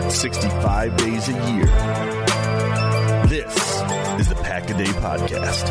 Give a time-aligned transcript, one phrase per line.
[0.00, 1.66] 365 days a year.
[3.26, 3.56] This
[4.20, 5.66] is the Pack a Day Podcast.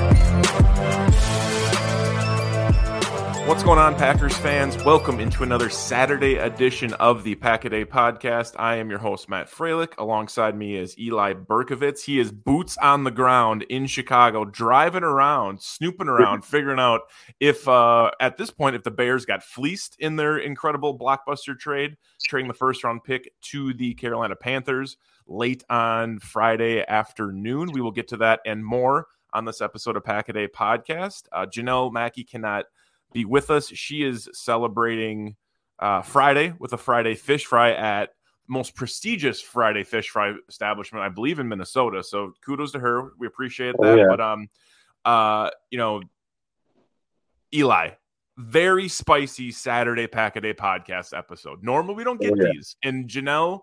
[3.47, 4.75] What's going on, Packers fans?
[4.83, 8.55] Welcome into another Saturday edition of the Pack a Day podcast.
[8.59, 9.93] I am your host, Matt Froelich.
[9.97, 12.03] Alongside me is Eli Berkovitz.
[12.03, 17.03] He is boots on the ground in Chicago, driving around, snooping around, figuring out
[17.39, 21.95] if, uh, at this point, if the Bears got fleeced in their incredible blockbuster trade,
[22.25, 27.71] trading the first round pick to the Carolina Panthers late on Friday afternoon.
[27.71, 31.27] We will get to that and more on this episode of Pack a Day podcast.
[31.31, 32.65] Uh, Janelle Mackey cannot
[33.13, 33.67] be with us.
[33.69, 35.35] She is celebrating
[35.79, 38.09] uh, Friday with a Friday fish fry at
[38.47, 42.03] most prestigious Friday fish fry establishment, I believe, in Minnesota.
[42.03, 43.11] So kudos to her.
[43.19, 43.97] We appreciate Oh, that.
[43.97, 44.05] yeah.
[44.09, 44.47] But um,
[45.05, 46.01] uh, you know,
[47.53, 47.91] Eli,
[48.37, 51.63] very spicy Saturday Pack a Day podcast episode.
[51.63, 52.51] Normally we don't get Oh, yeah.
[52.53, 53.61] these, and Janelle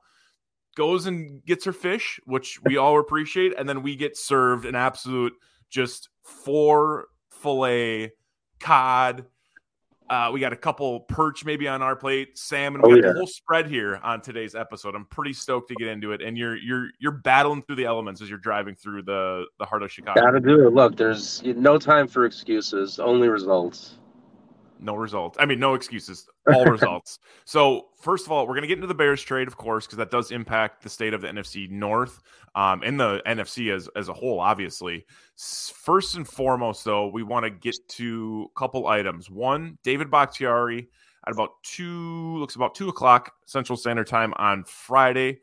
[0.77, 4.75] goes and gets her fish, which we all appreciate, and then we get served an
[4.75, 5.33] absolute
[5.71, 8.13] just four fillet
[8.59, 9.27] cod.
[10.15, 12.83] Uh, we got a couple perch maybe on our plate, salmon.
[12.83, 13.13] We Oh, got yeah.
[13.15, 14.95] the whole spread here on today's episode.
[14.95, 18.23] I'm pretty stoked to get into it, and you're you're you're battling through the elements
[18.23, 20.21] as you're driving through the the heart of Chicago.
[20.21, 20.73] Gotta do it.
[20.73, 23.99] Look, there's no time for excuses, only results.
[24.81, 25.37] No results.
[25.41, 26.27] I mean, no excuses.
[26.53, 27.19] All results.
[27.47, 29.99] So, first of all, we're going to get into the Bears trade, of course, because
[29.99, 32.23] that does impact the state of the NFC North
[32.55, 35.05] um, and the NFC as, as a whole, obviously.
[35.37, 39.29] First and foremost, though, we want to get to a couple items.
[39.29, 40.89] One, David Bakhtiari
[41.27, 45.41] at about two, looks about two o'clock Central Standard Time on Friday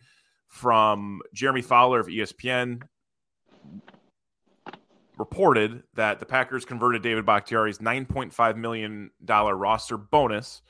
[0.47, 2.81] from Jeremy Fowler of ESPN
[5.21, 10.63] reported that the Packers converted David Bakhtiari's $9.5 million roster bonus,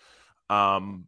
[0.50, 1.08] um,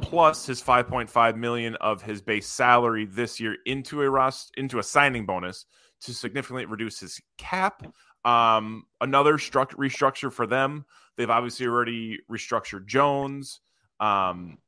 [0.00, 4.82] plus his 5.5 million of his base salary this year into a rost- into a
[4.82, 5.66] signing bonus
[6.00, 7.86] to significantly reduce his cap.
[8.24, 10.84] Um, another struct- restructure for them.
[11.16, 13.60] They've obviously already restructured Jones.
[14.00, 14.58] Um,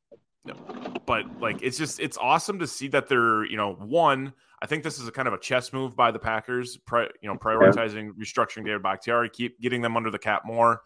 [1.07, 4.33] but like it's just it's awesome to see that they're you know one
[4.63, 7.29] I think this is a kind of a chess move by the Packers, pri- you
[7.29, 10.83] know, prioritizing restructuring David Bakhtiari, keep getting them under the cap more.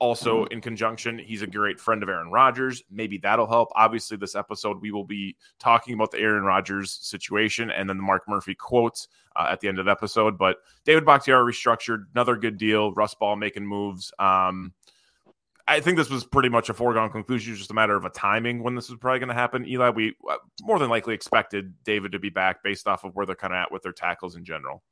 [0.00, 2.82] Also, in conjunction, he's a great friend of Aaron Rodgers.
[2.90, 3.68] Maybe that'll help.
[3.74, 8.02] Obviously, this episode we will be talking about the Aaron Rodgers situation and then the
[8.02, 10.38] Mark Murphy quotes uh, at the end of the episode.
[10.38, 12.94] But David Bakhtiari restructured, another good deal.
[12.94, 14.10] Russ Ball making moves.
[14.18, 14.72] Um,
[15.68, 17.52] I think this was pretty much a foregone conclusion.
[17.52, 19.68] It's just a matter of a timing when this was probably going to happen.
[19.68, 23.26] Eli, we uh, more than likely expected David to be back based off of where
[23.26, 24.82] they're kind of at with their tackles in general.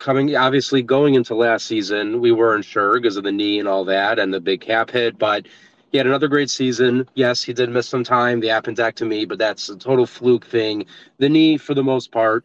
[0.00, 3.84] Coming, obviously, going into last season, we weren't sure because of the knee and all
[3.84, 5.46] that and the big cap hit, but
[5.92, 7.08] he had another great season.
[7.14, 10.84] Yes, he did miss some time, the appendectomy, but that's a total fluke thing.
[11.18, 12.44] The knee, for the most part,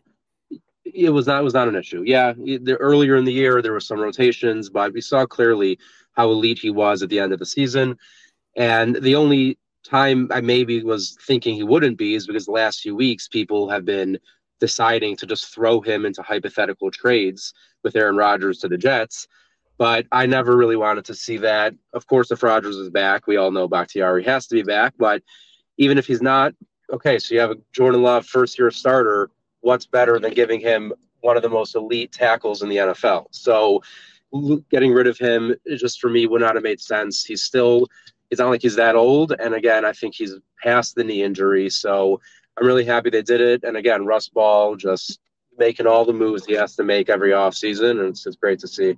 [0.86, 2.04] it was not was not an issue.
[2.06, 5.80] Yeah, the, earlier in the year there were some rotations, but we saw clearly
[6.20, 7.98] how elite he was at the end of the season.
[8.58, 12.82] And the only time I maybe was thinking he wouldn't be is because the last
[12.82, 14.20] few weeks people have been
[14.60, 17.54] deciding to just throw him into hypothetical trades
[17.86, 19.30] with Aaron Rodgers to the Jets.
[19.78, 21.74] But I never really wanted to see that.
[21.94, 24.96] Of course, if Rodgers is back, we all know Bakhtiari has to be back.
[25.00, 25.24] But
[25.78, 26.54] even if he's not,
[26.92, 29.32] okay, so you have a Jordan Love first year starter.
[29.62, 33.28] What's better than giving him one of the most elite tackles in the NFL?
[33.32, 33.82] So
[34.70, 37.26] getting rid of him just for me would not have made sense.
[37.26, 37.88] He's still,
[38.30, 39.34] it's not like he's that old.
[39.40, 41.70] And again, I think he's past the knee injury.
[41.70, 42.20] So
[42.58, 43.64] I'm really happy they did it.
[43.64, 45.20] And again, Russ Ball just
[45.58, 48.00] making all the moves he has to make every offseason.
[48.00, 48.98] And it's just great to see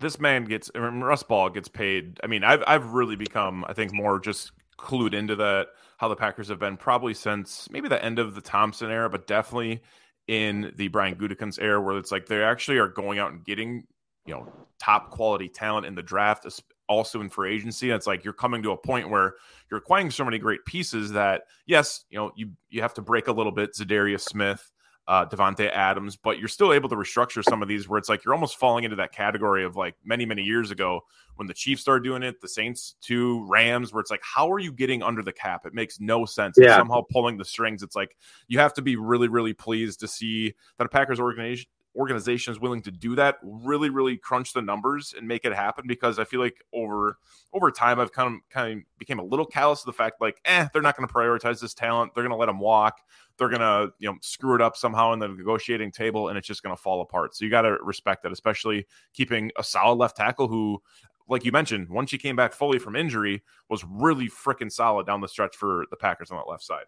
[0.00, 2.18] this man gets Russ Ball gets paid.
[2.24, 5.68] I mean, I've I've really become, I think, more just clued into that
[5.98, 9.26] how the Packers have been probably since maybe the end of the Thompson era, but
[9.26, 9.82] definitely
[10.26, 13.84] in the Brian Gutekunst era, where it's like they actually are going out and getting
[14.26, 16.46] you know top quality talent in the draft,
[16.88, 17.90] also in free agency.
[17.90, 19.34] And it's like you're coming to a point where
[19.70, 23.28] you're acquiring so many great pieces that yes, you know you you have to break
[23.28, 23.74] a little bit.
[23.74, 24.70] Za'Darius Smith
[25.10, 28.24] uh, Davante Adams, but you're still able to restructure some of these where it's like
[28.24, 31.00] you're almost falling into that category of like many, many years ago
[31.34, 34.60] when the Chiefs started doing it, the Saints to Rams, where it's like, how are
[34.60, 35.66] you getting under the cap?
[35.66, 36.56] It makes no sense.
[36.56, 36.76] Yeah.
[36.76, 37.82] somehow pulling the strings.
[37.82, 41.68] It's like you have to be really, really pleased to see that a Packers organization
[41.96, 45.84] organization is willing to do that really really crunch the numbers and make it happen
[45.88, 47.18] because i feel like over
[47.52, 50.40] over time i've kind of kind of became a little callous to the fact like
[50.44, 52.14] eh they're not going to prioritize this talent.
[52.14, 53.00] They're going to let them walk.
[53.36, 56.46] They're going to you know screw it up somehow in the negotiating table and it's
[56.46, 57.34] just going to fall apart.
[57.34, 60.82] So you got to respect that especially keeping a solid left tackle who
[61.28, 65.20] like you mentioned once he came back fully from injury was really freaking solid down
[65.20, 66.84] the stretch for the packers on that left side.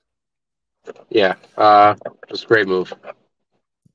[1.10, 1.94] Yeah uh
[2.28, 2.92] just great move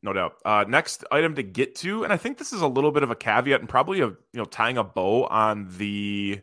[0.07, 0.35] no doubt.
[0.45, 3.11] Uh, next item to get to, and I think this is a little bit of
[3.11, 6.39] a caveat and probably a you know tying a bow on the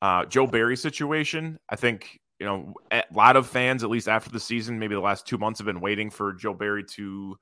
[0.00, 1.58] uh, Joe Barry situation.
[1.68, 5.00] I think you know a lot of fans, at least after the season, maybe the
[5.00, 7.36] last two months, have been waiting for Joe Barry to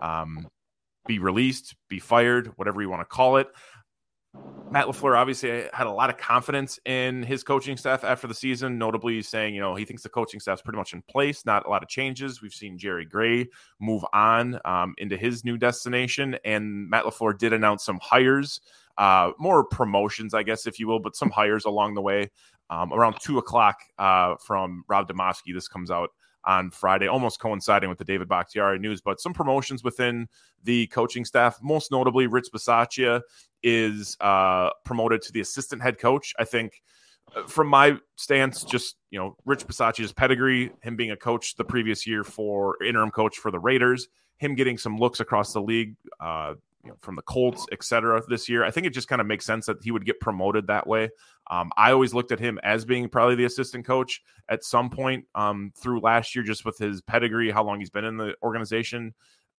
[0.00, 0.48] um,
[1.06, 3.46] be released, be fired, whatever you want to call it.
[4.72, 8.78] Matt LaFleur obviously had a lot of confidence in his coaching staff after the season,
[8.78, 11.68] notably saying, you know, he thinks the coaching staff's pretty much in place, not a
[11.68, 12.40] lot of changes.
[12.40, 13.48] We've seen Jerry Gray
[13.80, 18.62] move on um, into his new destination, and Matt LaFleur did announce some hires,
[18.96, 22.30] uh, more promotions, I guess, if you will, but some hires along the way.
[22.70, 26.08] Um, around two o'clock uh, from Rob Demovsky, this comes out
[26.44, 30.26] on Friday, almost coinciding with the David Bakhtiari news, but some promotions within
[30.64, 33.20] the coaching staff, most notably Rich Bisaccia
[33.62, 36.34] is uh, promoted to the assistant head coach.
[36.38, 36.82] I think
[37.36, 41.64] uh, from my stance, just, you know, Rich Bisaccia's pedigree, him being a coach the
[41.64, 45.94] previous year for interim coach for the Raiders, him getting some looks across the league,
[46.20, 46.54] uh,
[46.84, 48.64] you know, from the Colts, et cetera, this year.
[48.64, 51.10] I think it just kind of makes sense that he would get promoted that way.
[51.48, 55.24] Um, I always looked at him as being probably the assistant coach at some point
[55.36, 59.14] um, through last year, just with his pedigree, how long he's been in the organization,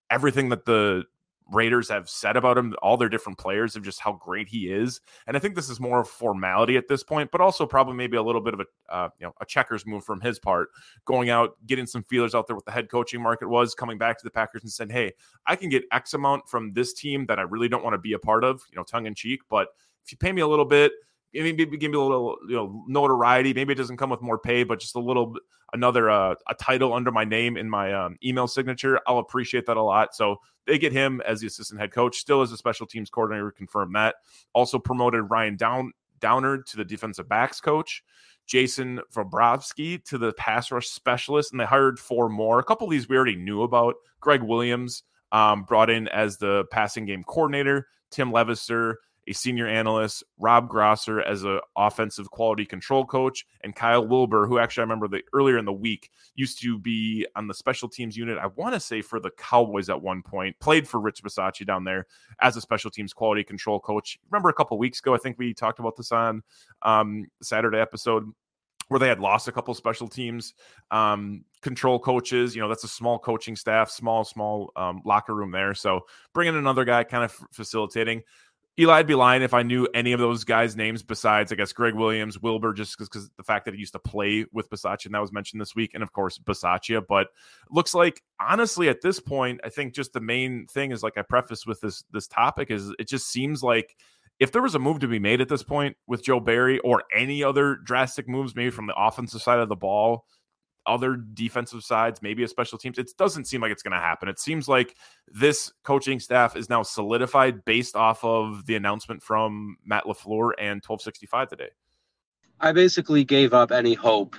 [0.09, 1.05] everything that the
[1.53, 5.01] Raiders have said about him, all their different players of just how great he is.
[5.27, 8.17] And I think this is more of formality at this point, but also probably maybe
[8.17, 10.69] a little bit of a uh, you know a checkers move from his part,
[11.05, 14.17] going out, getting some feelers out there what the head coaching market was, coming back
[14.17, 15.11] to the Packers and said, "Hey,
[15.45, 18.13] I can get X amount from this team that I really don't want to be
[18.13, 19.69] a part of," you know, tongue in cheek, but
[20.05, 20.91] if you pay me a little bit,
[21.33, 23.53] maybe give me a little you know notoriety.
[23.53, 25.35] Maybe it doesn't come with more pay, but just a little
[25.73, 28.99] another uh, a title under my name in my um, email signature.
[29.07, 30.15] I'll appreciate that a lot.
[30.15, 33.51] So they get him as the assistant head coach, still as a special teams coordinator.
[33.51, 34.15] Confirm that.
[34.53, 38.03] Also promoted Ryan Down Downard to the defensive backs coach.
[38.45, 42.59] Jason Vobrovsky to the pass rush specialist, and they hired four more.
[42.59, 43.95] A couple of these we already knew about.
[44.19, 47.87] Greg Williams um, brought in as the passing game coordinator.
[48.11, 48.95] Tim Levister
[49.27, 54.59] a senior analyst, Rob Grosser as an offensive quality control coach, and Kyle Wilber, who
[54.59, 58.17] actually I remember the earlier in the week used to be on the special teams
[58.17, 58.37] unit.
[58.37, 61.83] I want to say for the Cowboys at one point, played for Rich Bisaccia down
[61.83, 62.05] there
[62.41, 64.19] as a special teams quality control coach.
[64.29, 66.43] Remember a couple weeks ago, I think we talked about this on
[66.81, 68.31] um, Saturday episode
[68.89, 70.53] where they had lost a couple special teams
[70.91, 72.55] um, control coaches.
[72.55, 75.73] You know, that's a small coaching staff, small, small um, locker room there.
[75.73, 76.01] So
[76.33, 78.23] bringing another guy kind of f- facilitating.
[78.79, 81.73] Eli, I'd be lying if I knew any of those guys' names besides, I guess,
[81.73, 85.13] Greg Williams, Wilber, just because the fact that he used to play with Bisaccia, and
[85.13, 87.03] that was mentioned this week, and of course, Bisaccia.
[87.07, 87.27] But
[87.69, 91.21] looks like, honestly, at this point, I think just the main thing is like I
[91.21, 93.95] preface with this this topic is it just seems like
[94.39, 97.03] if there was a move to be made at this point with Joe Barry or
[97.15, 100.25] any other drastic moves, maybe from the offensive side of the ball,
[100.85, 102.97] other defensive sides, maybe a special teams.
[102.97, 104.27] It doesn't seem like it's going to happen.
[104.29, 104.95] It seems like
[105.27, 110.81] this coaching staff is now solidified based off of the announcement from Matt LaFleur and
[110.83, 111.69] 1265 today.
[112.59, 114.35] I basically gave up any hope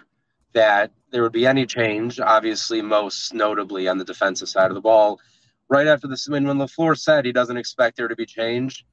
[0.52, 2.20] that there would be any change.
[2.20, 5.20] Obviously, most notably on the defensive side of the ball.
[5.68, 8.84] Right after this, when when LaFleur said he doesn't expect there to be change,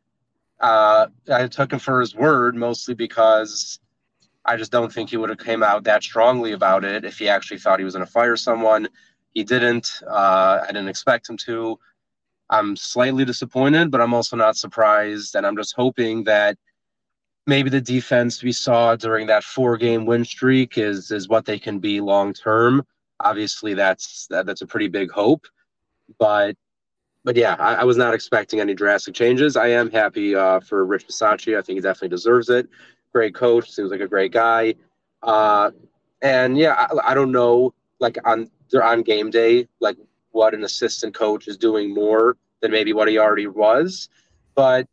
[0.61, 3.79] uh, I took him for his word, mostly because
[4.45, 7.29] I just don't think he would have came out that strongly about it if he
[7.29, 8.87] actually thought he was going to fire someone.
[9.33, 10.01] He didn't.
[10.07, 11.77] Uh, I didn't expect him to.
[12.49, 16.57] I'm slightly disappointed, but I'm also not surprised, and I'm just hoping that
[17.47, 21.59] maybe the defense we saw during that four game win streak is is what they
[21.59, 22.85] can be long term.
[23.19, 25.47] Obviously, that's that, that's a pretty big hope,
[26.19, 26.55] but
[27.23, 29.55] but yeah, I, I, was not expecting any drastic changes.
[29.55, 31.57] I am happy uh, for Rich Bisaccia.
[31.57, 32.67] I think he definitely deserves it.
[33.13, 34.75] Great coach, seems like a great guy.
[35.21, 35.71] Uh,
[36.21, 39.97] and yeah, I, I don't know, like on they're on game day, like
[40.31, 44.09] what an assistant coach is doing more than maybe what he already was.
[44.55, 44.87] But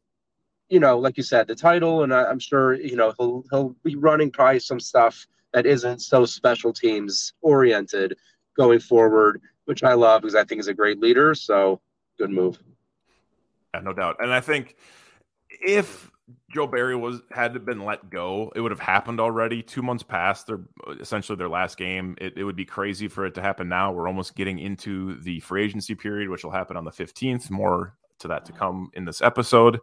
[0.68, 3.74] you know, like you said, the title, and I, am sure you know he'll he'll
[3.84, 8.16] be running probably some stuff that isn't so special teams oriented
[8.56, 11.34] going forward, which I love because I think he's a great leader.
[11.34, 11.80] So
[12.18, 12.58] good move.
[13.74, 14.16] Yeah, no doubt.
[14.20, 14.76] And I think
[15.50, 16.10] if
[16.50, 19.62] Joe Barry was had been let go, it would have happened already.
[19.62, 20.60] Two months past their
[21.00, 22.16] essentially their last game.
[22.20, 23.92] It, it would be crazy for it to happen now.
[23.92, 27.50] We're almost getting into the free agency period, which will happen on the 15th.
[27.50, 29.80] More to that to come in this episode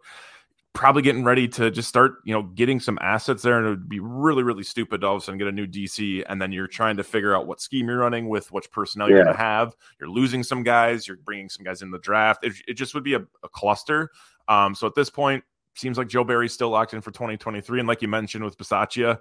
[0.76, 3.56] probably getting ready to just start, you know, getting some assets there.
[3.56, 5.66] And it would be really, really stupid to all of a sudden get a new
[5.66, 6.22] DC.
[6.28, 9.24] And then you're trying to figure out what scheme you're running with, which personnel you're
[9.24, 9.74] going to have.
[9.98, 12.44] You're losing some guys, you're bringing some guys in the draft.
[12.44, 14.10] It, it just would be a, a cluster.
[14.48, 15.42] Um, so at this point,
[15.76, 17.80] seems like Joe Barry's still locked in for 2023.
[17.80, 19.18] And like you mentioned with Bisaccia,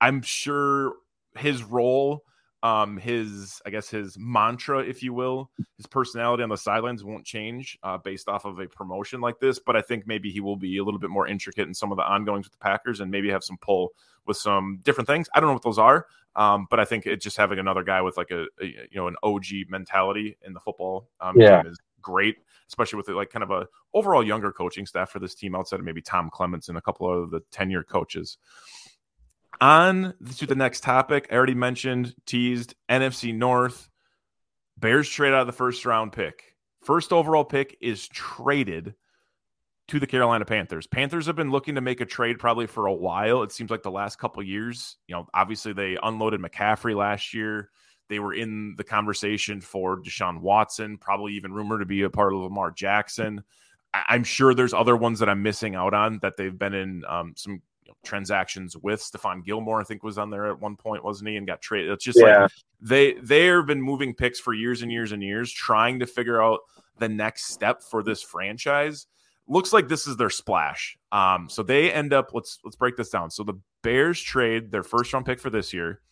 [0.00, 0.94] I'm sure
[1.36, 2.24] his role
[2.62, 7.24] um, his I guess his mantra, if you will, his personality on the sidelines won't
[7.24, 9.58] change uh, based off of a promotion like this.
[9.58, 11.96] But I think maybe he will be a little bit more intricate in some of
[11.96, 13.90] the ongoings with the Packers and maybe have some pull
[14.26, 15.28] with some different things.
[15.34, 16.06] I don't know what those are,
[16.36, 19.08] um, but I think it just having another guy with like a, a you know
[19.08, 21.62] an OG mentality in the football um, yeah.
[21.66, 22.36] is great,
[22.68, 25.86] especially with like kind of a overall younger coaching staff for this team outside of
[25.86, 28.38] maybe Tom Clements and a couple of the tenure coaches.
[29.60, 33.88] On to the next topic, I already mentioned, teased NFC North.
[34.78, 36.56] Bears trade out of the first round pick.
[36.82, 38.94] First overall pick is traded
[39.88, 40.86] to the Carolina Panthers.
[40.86, 43.42] Panthers have been looking to make a trade probably for a while.
[43.42, 44.96] It seems like the last couple years.
[45.06, 47.70] You know, obviously they unloaded McCaffrey last year.
[48.12, 52.34] They were in the conversation for Deshaun Watson, probably even rumored to be a part
[52.34, 53.42] of Lamar Jackson.
[53.94, 57.04] I- am sure there's other ones that I'm missing out on that they've been in
[57.08, 57.62] um, some
[58.04, 61.36] transactions with Stephon Gilmore, I think was on there at one point, wasn't he?
[61.36, 61.90] And got traded.
[61.90, 62.42] It's just yeah.
[62.42, 62.50] like
[62.82, 66.42] they they have been moving picks for years and years and years, trying to figure
[66.42, 66.60] out
[66.98, 69.06] the next step for this franchise.
[69.48, 70.98] Looks like this is their splash.
[71.12, 73.30] Um, so they end up let's let's break this down.
[73.30, 76.02] So the Bears trade their first round pick for this year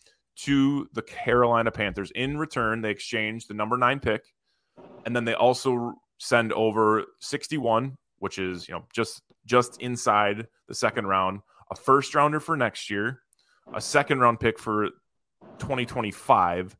[0.43, 2.11] to the Carolina Panthers.
[2.11, 4.23] In return, they exchange the number nine pick,
[5.05, 10.75] and then they also send over 61, which is you know just just inside the
[10.75, 13.21] second round a first rounder for next year,
[13.73, 14.89] a second round pick for
[15.59, 16.75] 2025.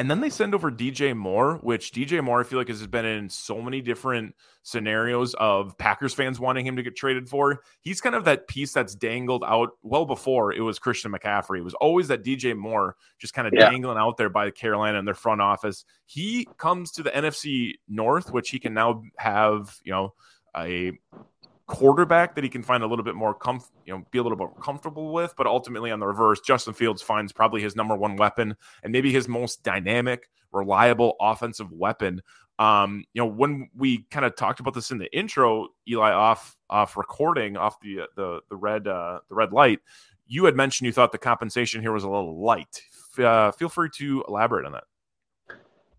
[0.00, 3.04] And then they send over DJ Moore, which DJ Moore, I feel like, has been
[3.04, 7.60] in so many different scenarios of Packers fans wanting him to get traded for.
[7.82, 11.58] He's kind of that piece that's dangled out well before it was Christian McCaffrey.
[11.58, 13.68] It was always that DJ Moore just kind of yeah.
[13.68, 15.84] dangling out there by Carolina and their front office.
[16.06, 20.14] He comes to the NFC North, which he can now have, you know,
[20.56, 20.92] a
[21.70, 24.36] quarterback that he can find a little bit more comf- you know, be a little
[24.36, 25.32] bit comfortable with.
[25.36, 29.12] But ultimately, on the reverse, Justin Fields finds probably his number one weapon and maybe
[29.12, 32.22] his most dynamic, reliable offensive weapon.
[32.58, 36.58] Um, you know, when we kind of talked about this in the intro, Eli, off
[36.68, 39.78] off recording, off the the the red uh, the red light,
[40.26, 42.82] you had mentioned you thought the compensation here was a little light.
[43.16, 44.84] Uh, feel free to elaborate on that.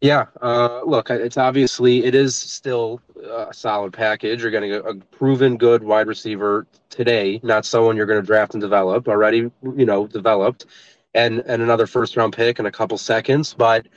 [0.01, 4.41] Yeah, uh, look, it's obviously it is still a solid package.
[4.41, 8.55] You're getting a, a proven good wide receiver today, not someone you're going to draft
[8.55, 9.51] and develop already.
[9.61, 10.65] You know, developed,
[11.13, 13.53] and and another first round pick in a couple seconds.
[13.53, 13.87] But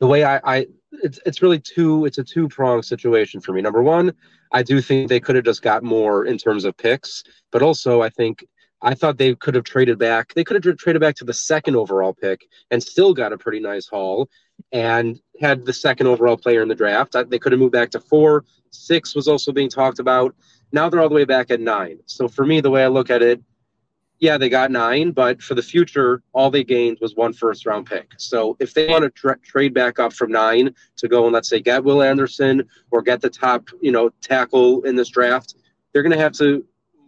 [0.00, 2.04] the way I, I it's it's really two.
[2.04, 3.62] It's a two pronged situation for me.
[3.62, 4.12] Number one,
[4.50, 8.02] I do think they could have just got more in terms of picks, but also
[8.02, 8.44] I think
[8.82, 10.34] I thought they could have traded back.
[10.34, 13.60] They could have traded back to the second overall pick and still got a pretty
[13.60, 14.28] nice haul
[14.72, 17.14] and had the second overall player in the draft.
[17.14, 18.44] Uh, they could have moved back to four.
[18.70, 20.34] Six was also being talked about.
[20.72, 21.98] Now they're all the way back at nine.
[22.06, 23.40] So for me, the way I look at it,
[24.20, 27.86] yeah, they got nine, but for the future, all they gained was one first round
[27.86, 28.12] pick.
[28.16, 31.48] So if they want to tra- trade back up from nine to go and let's
[31.48, 35.56] say get Will Anderson or get the top, you know, tackle in this draft,
[35.92, 36.64] they're going to have to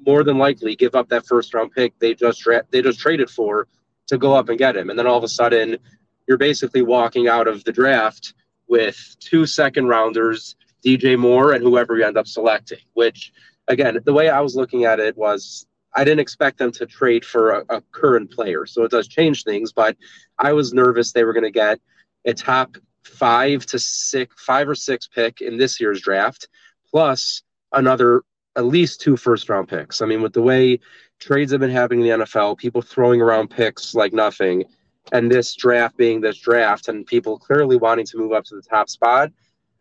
[0.07, 3.31] more than likely give up that first round pick they just tra- they just traded
[3.31, 3.67] for
[4.07, 4.91] to go up and get him.
[4.91, 5.79] And then all of a sudden,
[6.27, 8.35] you're basically walking out of the draft
[8.69, 12.79] with two second rounders, DJ Moore, and whoever you end up selecting.
[12.95, 13.33] Which,
[13.69, 17.25] again, the way I was looking at it was I didn't expect them to trade
[17.25, 18.67] for a, a current player.
[18.67, 19.97] So it does change things, but
[20.39, 21.81] I was nervous they were going to get
[22.27, 26.49] a top five to six, five or six pick in this year's draft,
[26.91, 27.43] plus
[27.73, 28.23] another
[28.57, 30.03] at least two first round picks.
[30.03, 30.81] I mean, with the way
[31.19, 34.65] trades have been happening in the NFL, people throwing around picks like nothing,
[35.13, 38.63] and this draft being this draft, and people clearly wanting to move up to the
[38.63, 39.31] top spot,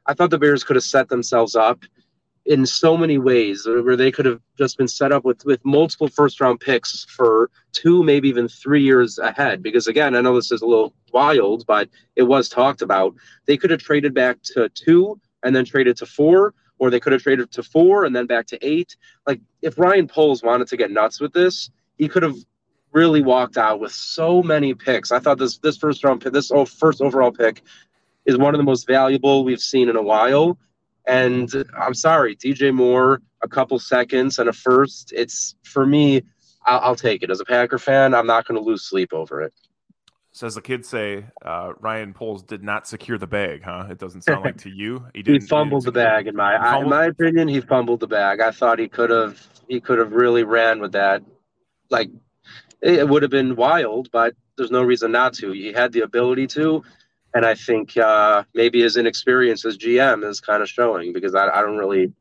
[0.05, 1.83] I thought the Bears could have set themselves up
[2.45, 6.07] in so many ways where they could have just been set up with with multiple
[6.07, 10.51] first round picks for two maybe even three years ahead because again i know this
[10.51, 13.15] is a little wild but it was talked about
[13.47, 17.13] they could have traded back to two and then traded to four or they could
[17.13, 18.95] have traded to four and then back to eight.
[19.25, 22.35] Like if Ryan Poles wanted to get nuts with this, he could have
[22.95, 25.11] really walked out with so many picks.
[25.11, 27.61] I thought this this first round pick, this first overall pick,
[28.25, 30.57] is one of the most valuable we've seen in a while.
[31.05, 35.13] And I'm sorry, DJ Moore, a couple seconds and a first.
[35.15, 36.23] It's for me.
[36.65, 38.15] I'll, I'll take it as a Packer fan.
[38.15, 39.53] I'm not going to lose sleep over it.
[40.31, 43.85] So as the kids say, uh, Ryan Poles did not secure the bag, huh?
[43.89, 45.05] It doesn't sound like to you.
[45.13, 47.47] He, he fumbled he the bag in my I, in my opinion.
[47.47, 48.41] He fumbled the bag.
[48.41, 51.23] I thought he could have he could have really ran with that.
[51.89, 52.09] Like
[52.81, 55.51] it would have been wild, but there's no reason not to.
[55.51, 56.83] He had the ability to,
[57.33, 61.47] and I think uh, maybe his inexperience as GM is kind of showing because I,
[61.49, 62.13] I don't really,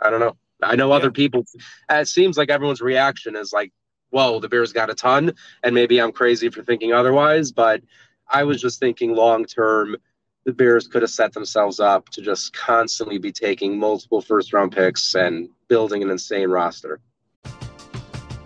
[0.00, 0.36] I don't know.
[0.62, 0.94] I know yeah.
[0.94, 1.44] other people.
[1.90, 3.72] It seems like everyone's reaction is like
[4.14, 5.32] whoa, the Bears got a ton.
[5.64, 7.82] And maybe I'm crazy for thinking otherwise, but
[8.28, 9.96] I was just thinking long term,
[10.44, 14.70] the Bears could have set themselves up to just constantly be taking multiple first round
[14.70, 17.00] picks and building an insane roster.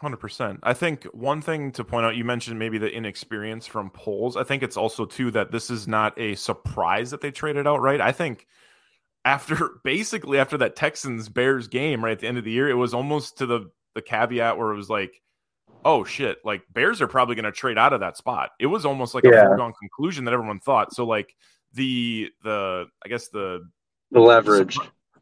[0.00, 0.60] Hundred percent.
[0.62, 4.36] I think one thing to point out, you mentioned maybe the inexperience from Poles.
[4.36, 7.80] I think it's also too that this is not a surprise that they traded out,
[7.80, 8.00] right?
[8.00, 8.46] I think
[9.24, 12.74] after basically after that Texans Bears game right at the end of the year, it
[12.74, 15.20] was almost to the the caveat where it was like,
[15.84, 18.50] oh shit, like Bears are probably going to trade out of that spot.
[18.60, 19.30] It was almost like yeah.
[19.30, 20.94] a foregone conclusion that everyone thought.
[20.94, 21.34] So like
[21.72, 23.68] the the I guess the
[24.12, 24.78] the leverage,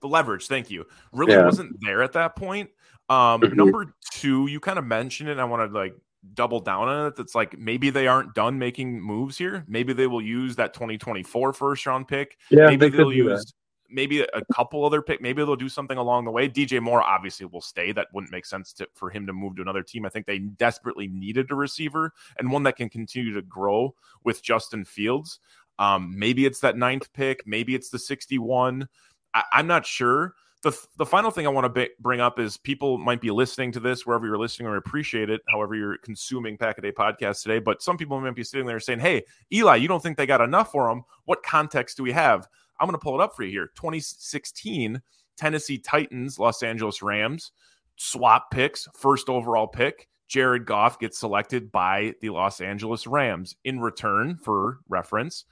[0.06, 0.46] the leverage.
[0.46, 0.86] Thank you.
[1.12, 1.44] Really yeah.
[1.44, 2.70] wasn't there at that point.
[3.08, 3.56] Um, mm-hmm.
[3.56, 5.38] number two, you kind of mentioned it.
[5.38, 5.94] I want to like
[6.34, 7.16] double down on it.
[7.16, 9.64] That's like maybe they aren't done making moves here.
[9.68, 12.38] Maybe they will use that 2024 first round pick.
[12.50, 13.52] Yeah, maybe they will use
[13.88, 15.20] maybe a couple other pick.
[15.20, 16.48] Maybe they'll do something along the way.
[16.48, 17.92] DJ Moore obviously will stay.
[17.92, 20.04] That wouldn't make sense to, for him to move to another team.
[20.04, 24.42] I think they desperately needed a receiver and one that can continue to grow with
[24.42, 25.38] Justin Fields.
[25.78, 27.46] Um, maybe it's that ninth pick.
[27.46, 28.88] Maybe it's the 61.
[29.37, 32.99] I, I'm not sure the the final thing I want to bring up is people
[32.99, 36.79] might be listening to this wherever you're listening or appreciate it, however you're consuming Pack
[36.79, 37.59] a Day podcast today.
[37.59, 40.40] But some people might be sitting there saying, "Hey, Eli, you don't think they got
[40.40, 41.05] enough for him?
[41.27, 42.49] What context do we have?"
[42.81, 43.68] I'm going to pull it up for you here.
[43.77, 45.01] 2016
[45.37, 47.53] Tennessee Titans, Los Angeles Rams,
[47.96, 50.09] swap picks, first overall pick.
[50.29, 55.44] Jared Goff gets selected by the Los Angeles Rams in return for reference.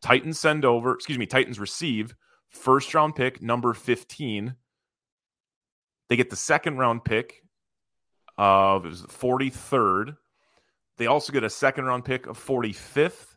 [0.00, 2.14] Titans send over, excuse me, Titans receive
[2.54, 4.54] first round pick number 15.
[6.08, 7.42] They get the second round pick
[8.38, 10.16] of it was the 43rd.
[10.96, 13.36] They also get a second round pick of 45th,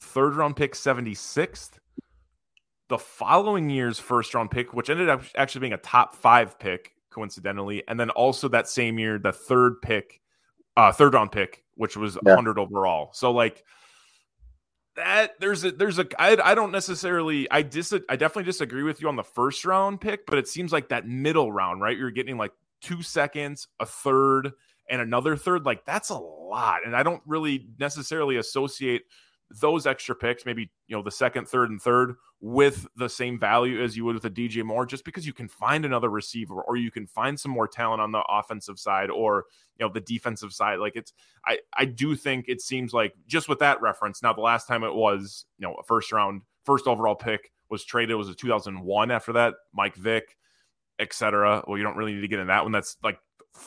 [0.00, 1.78] third round pick 76th.
[2.88, 6.92] The following year's first round pick, which ended up actually being a top five pick,
[7.10, 10.20] coincidentally, and then also that same year, the third pick,
[10.76, 12.34] uh, third round pick, which was yeah.
[12.34, 13.10] 100 overall.
[13.12, 13.64] So like
[14.96, 19.00] that, there's a there's a I, I don't necessarily I dis I definitely disagree with
[19.00, 21.96] you on the first round pick, but it seems like that middle round, right?
[21.96, 24.52] You're getting like two seconds, a third,
[24.88, 25.64] and another third.
[25.64, 29.02] Like that's a lot, and I don't really necessarily associate
[29.60, 33.82] those extra picks, maybe you know the second, third, and third, with the same value
[33.82, 36.76] as you would with a DJ Moore, just because you can find another receiver or
[36.76, 39.44] you can find some more talent on the offensive side or
[39.78, 40.78] you know the defensive side.
[40.78, 41.12] Like it's,
[41.46, 44.22] I I do think it seems like just with that reference.
[44.22, 47.84] Now the last time it was you know a first round, first overall pick was
[47.84, 49.10] traded was a 2001.
[49.10, 50.36] After that, Mike Vick,
[50.98, 51.64] etc.
[51.66, 52.72] Well, you don't really need to get in that one.
[52.72, 53.18] That's like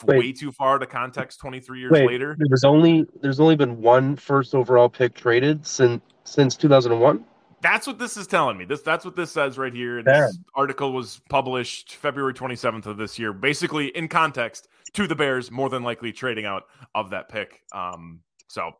[0.04, 0.18] Wait.
[0.18, 2.36] way too far to context 23 years Wait, later.
[2.38, 7.24] There was only there's only been one first overall pick traded since since 2001.
[7.60, 8.64] That's what this is telling me.
[8.64, 10.02] This that's what this says right here.
[10.02, 13.32] This article was published February 27th of this year.
[13.32, 17.62] Basically, in context, to the Bears more than likely trading out of that pick.
[17.72, 18.72] Um, so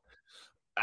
[0.77, 0.83] uh,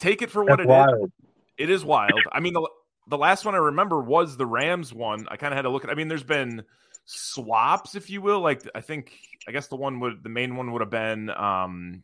[0.00, 1.04] take it for what that's it wild.
[1.04, 1.10] is.
[1.58, 2.20] It is wild.
[2.32, 2.66] I mean, the
[3.08, 5.26] the last one I remember was the Rams one.
[5.30, 5.90] I kind of had to look at.
[5.90, 6.64] I mean, there's been
[7.06, 8.40] swaps, if you will.
[8.40, 9.12] Like I think
[9.48, 12.02] I guess the one would the main one would have been um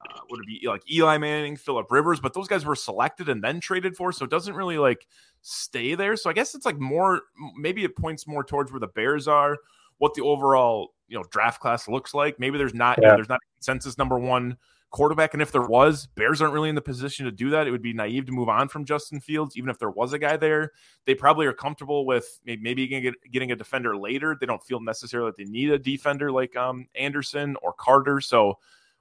[0.00, 3.42] uh, would it be like Eli Manning, Philip Rivers, but those guys were selected and
[3.42, 5.06] then traded for, so it doesn't really like
[5.42, 6.16] stay there.
[6.16, 7.22] So I guess it's like more
[7.56, 9.58] maybe it points more towards where the Bears are,
[9.98, 12.38] what the overall you know draft class looks like.
[12.40, 13.06] Maybe there's not yeah.
[13.06, 14.56] you know, there's not consensus number one
[14.90, 15.34] quarterback.
[15.34, 17.66] And if there was, Bears aren't really in the position to do that.
[17.66, 20.18] It would be naive to move on from Justin Fields, even if there was a
[20.18, 20.72] guy there.
[21.04, 24.36] They probably are comfortable with maybe getting a defender later.
[24.38, 28.20] They don't feel necessarily that they need a defender like um, Anderson or Carter.
[28.20, 28.58] So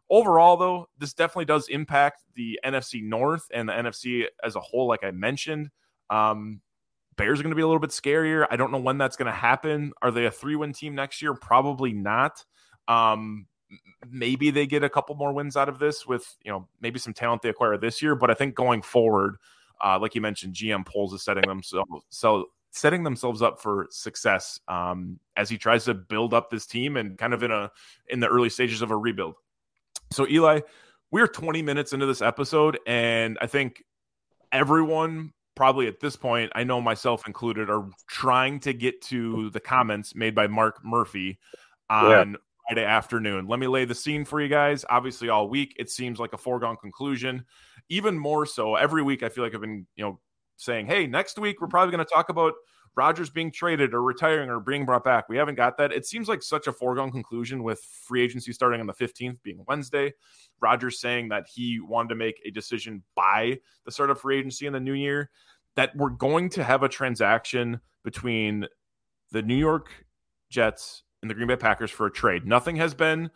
[0.10, 4.88] overall, though, this definitely does impact the NFC North and the NFC as a whole,
[4.88, 5.69] like I mentioned.
[6.10, 6.62] Um,
[7.15, 8.45] Bears are going to be a little bit scarier.
[8.50, 9.91] I don't know when that's going to happen.
[10.02, 11.34] Are they a three win team next year?
[11.34, 12.45] Probably not.
[12.88, 13.47] Um,
[14.10, 17.13] maybe they get a couple more wins out of this with you know maybe some
[17.13, 18.15] talent they acquire this year.
[18.15, 19.38] But I think going forward,
[19.84, 24.60] uh, like you mentioned, GM Poles is setting themselves so setting themselves up for success
[24.67, 27.71] um, as he tries to build up this team and kind of in a
[28.10, 29.36] in the early stages of a rebuild.
[30.12, 30.62] So Eli,
[31.12, 33.84] we're 20 minutes into this episode, and I think
[34.51, 39.60] everyone probably at this point, I know myself included, are trying to get to the
[39.60, 41.39] comments made by Mark Murphy
[41.89, 42.38] on yeah.
[42.67, 43.47] Friday afternoon.
[43.47, 44.84] Let me lay the scene for you guys.
[44.89, 47.45] Obviously, all week it seems like a foregone conclusion.
[47.89, 50.19] Even more so, every week I feel like I've been, you know,
[50.58, 52.53] saying, "Hey, next week we're probably going to talk about
[52.95, 55.93] Rodgers being traded or retiring or being brought back." We haven't got that.
[55.93, 59.63] It seems like such a foregone conclusion with free agency starting on the 15th, being
[59.67, 60.13] Wednesday.
[60.60, 64.65] Rodgers saying that he wanted to make a decision by the start of free agency
[64.67, 65.30] in the new year.
[65.75, 68.67] That we're going to have a transaction between
[69.32, 69.89] the New York
[70.49, 72.45] Jets and the Green Bay Packers for a trade.
[72.45, 73.32] Nothing has been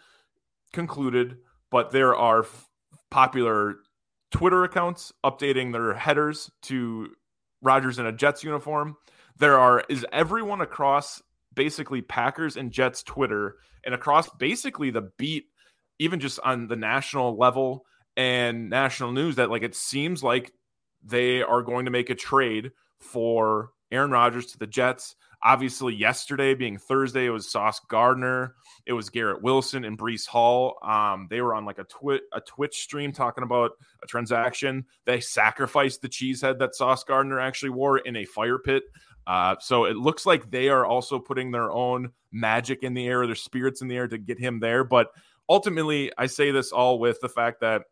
[0.74, 1.38] concluded,
[1.70, 2.70] but there are f-
[3.10, 3.78] popular
[4.32, 7.10] Twitter accounts updating their headers to
[7.62, 8.96] Rodgers in a Jets uniform.
[9.38, 11.22] There are is everyone across
[11.54, 15.46] basically Packers and Jets Twitter and across basically the beat,
[16.00, 20.52] even just on the national level and national news, that like it seems like
[21.04, 25.16] they are going to make a trade for Aaron Rodgers to the Jets.
[25.44, 30.78] Obviously, yesterday being Thursday, it was Sauce Gardner, it was Garrett Wilson and Breece Hall.
[30.84, 33.72] Um, they were on like a twit a Twitch stream talking about
[34.04, 34.86] a transaction.
[35.06, 38.84] They sacrificed the cheesehead that Sauce Gardner actually wore in a fire pit.
[39.28, 43.26] Uh, so it looks like they are also putting their own magic in the air,
[43.26, 44.84] their spirits in the air to get him there.
[44.84, 45.10] But
[45.50, 47.84] ultimately, I say this all with the fact that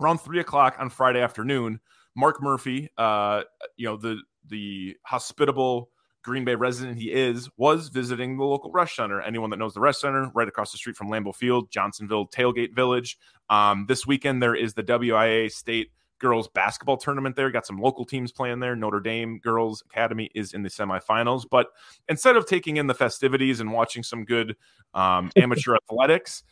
[0.00, 1.80] around three o'clock on Friday afternoon,
[2.14, 3.42] Mark Murphy, uh,
[3.76, 5.90] you know the the hospitable
[6.22, 9.20] Green Bay resident he is, was visiting the local Resch Center.
[9.20, 12.74] Anyone that knows the Resch Center, right across the street from Lambeau Field, Johnsonville Tailgate
[12.74, 13.18] Village.
[13.50, 17.50] Um, this weekend, there is the WIA State girls basketball tournament there.
[17.50, 18.76] Got some local teams playing there.
[18.76, 21.44] Notre Dame Girls Academy is in the semifinals.
[21.50, 21.66] But
[22.08, 24.56] instead of taking in the festivities and watching some good
[24.94, 26.44] um, amateur athletics,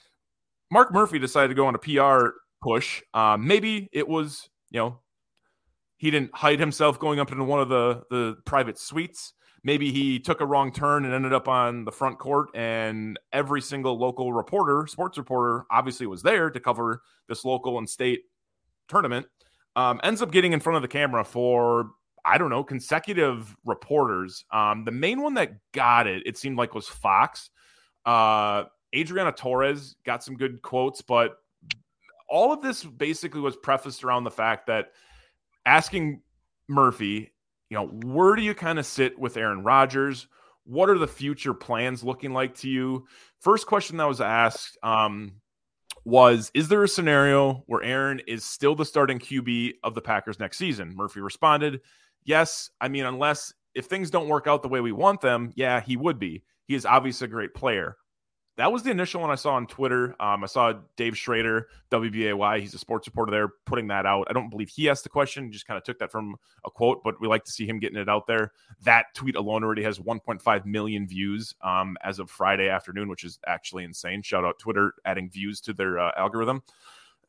[0.71, 2.31] Mark Murphy decided to go on a PR
[2.61, 3.03] push.
[3.15, 4.99] Um, maybe it was, you know,
[5.97, 10.19] he didn't hide himself going up into one of the the private suites maybe he
[10.19, 14.33] took a wrong turn and ended up on the front court and every single local
[14.33, 18.23] reporter sports reporter obviously was there to cover this local and state
[18.89, 19.27] tournament
[19.77, 21.91] um, ends up getting in front of the camera for
[22.25, 24.45] I don't know consecutive reporters.
[24.53, 27.51] Um, the main one that got it, it seemed like, was Fox.
[28.05, 31.39] Uh, Adriana Torres got some good quotes, but
[32.29, 34.93] all of this basically was prefaced around the fact that
[35.67, 36.23] asking
[36.69, 37.33] Murphy,
[37.71, 40.27] you know, where do you kind of sit with Aaron Rodgers?
[40.65, 43.07] What are the future plans looking like to you?
[43.39, 45.37] First question that was asked um,
[46.05, 50.41] was Is there a scenario where Aaron is still the starting QB of the Packers
[50.41, 50.95] next season?
[50.95, 51.81] Murphy responded,
[52.25, 52.71] Yes.
[52.81, 55.97] I mean, unless if things don't work out the way we want them, yeah, he
[55.97, 56.43] would be.
[56.67, 57.97] He is obviously a great player
[58.57, 60.15] that was the initial one I saw on Twitter.
[60.21, 64.27] Um, I saw Dave Schrader, WBAY, he's a sports reporter there, putting that out.
[64.29, 67.03] I don't believe he asked the question, just kind of took that from a quote,
[67.03, 68.53] but we like to see him getting it out there.
[68.83, 73.39] That tweet alone already has 1.5 million views um, as of Friday afternoon, which is
[73.47, 74.23] actually insane.
[74.23, 76.63] Shout out Twitter adding views to their uh, algorithm.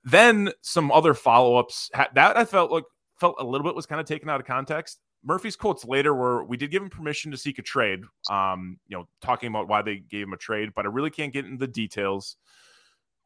[0.04, 2.84] Then some other follow ups that I felt like
[3.20, 5.00] felt a little bit was kind of taken out of context.
[5.24, 8.98] Murphy's quotes later were we did give him permission to seek a trade, um, you
[8.98, 11.58] know, talking about why they gave him a trade, but I really can't get into
[11.58, 12.38] the details.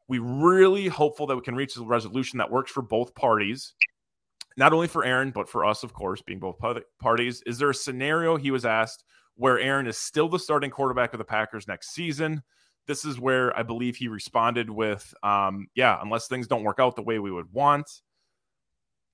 [0.08, 3.74] We really hopeful that we can reach a resolution that works for both parties,
[4.56, 6.56] not only for Aaron, but for us, of course, being both
[7.00, 7.42] parties.
[7.46, 9.04] Is there a scenario he was asked
[9.34, 12.42] where Aaron is still the starting quarterback of the Packers next season?
[12.86, 16.94] This is where I believe he responded with, um, yeah, unless things don't work out
[16.94, 17.90] the way we would want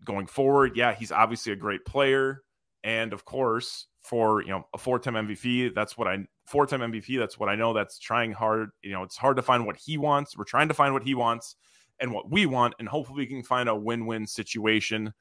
[0.04, 2.42] going forward, yeah, he's obviously a great player
[2.84, 5.74] and of course for you know a four-time MVP.
[5.74, 7.18] That's what I four-time MVP.
[7.18, 7.72] That's what I know.
[7.72, 8.70] That's trying hard.
[8.82, 10.36] You know, it's hard to find what he wants.
[10.36, 11.56] We're trying to find what he wants
[12.00, 15.12] and what we want, and hopefully we can find a win-win situation.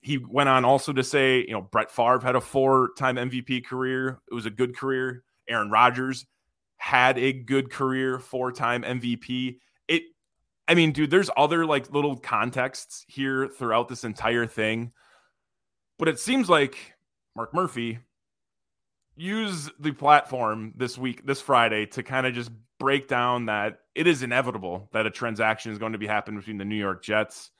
[0.00, 4.20] He went on also to say, you know, Brett Favre had a four-time MVP career.
[4.30, 5.24] It was a good career.
[5.48, 6.24] Aaron Rodgers
[6.76, 9.58] had a good career, four-time MVP.
[9.88, 10.02] It,
[10.68, 14.92] I mean, dude, there's other like little contexts here throughout this entire thing
[15.98, 16.94] but it seems like
[17.36, 17.98] Mark Murphy
[19.16, 24.06] used the platform this week, this Friday, to kind of just break down that it
[24.06, 27.50] is inevitable that a transaction is going to be happening between the New York Jets.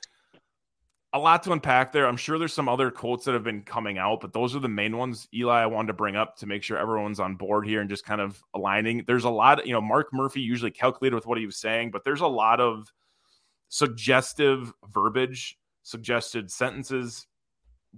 [1.12, 2.06] A lot to unpack there.
[2.06, 4.68] I'm sure there's some other quotes that have been coming out, but those are the
[4.68, 7.80] main ones, Eli, I wanted to bring up to make sure everyone's on board here
[7.80, 9.04] and just kind of aligning.
[9.06, 12.04] There's a lot, you know, Mark Murphy usually calculated with what he was saying, but
[12.04, 12.92] there's a lot of
[13.68, 17.26] suggestive verbiage, suggested sentences,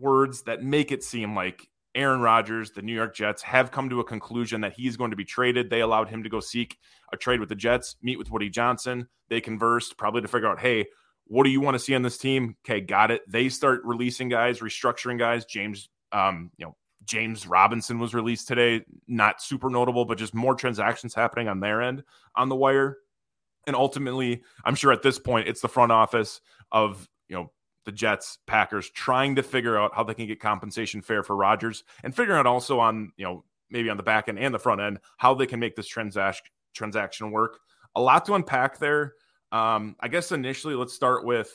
[0.00, 4.00] words that make it seem like Aaron Rodgers, the New York Jets, have come to
[4.00, 5.70] a conclusion that he's going to be traded.
[5.70, 6.78] They allowed him to go seek
[7.12, 9.08] a trade with the Jets, meet with Woody Johnson.
[9.28, 10.86] They conversed probably to figure out, hey,
[11.26, 12.56] what do you want to see on this team?
[12.64, 13.22] Okay, got it.
[13.28, 15.44] They start releasing guys, restructuring guys.
[15.44, 18.84] James, um, you know, James Robinson was released today.
[19.06, 22.04] Not super notable, but just more transactions happening on their end
[22.36, 22.98] on the wire.
[23.66, 26.40] And ultimately, I'm sure at this point, it's the front office
[26.72, 27.52] of you know
[27.84, 31.84] the Jets, Packers trying to figure out how they can get compensation fair for Rodgers
[32.02, 34.80] and figuring out also on, you know, maybe on the back end and the front
[34.80, 37.58] end how they can make this transaction transaction work.
[37.96, 39.14] A lot to unpack there.
[39.52, 41.50] Um, I guess initially let's start with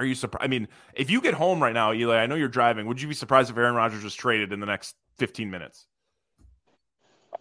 [0.00, 0.44] are you surprised?
[0.44, 2.86] I mean, if you get home right now, Eli, I know you're driving.
[2.86, 5.86] Would you be surprised if Aaron Rodgers was traded in the next 15 minutes?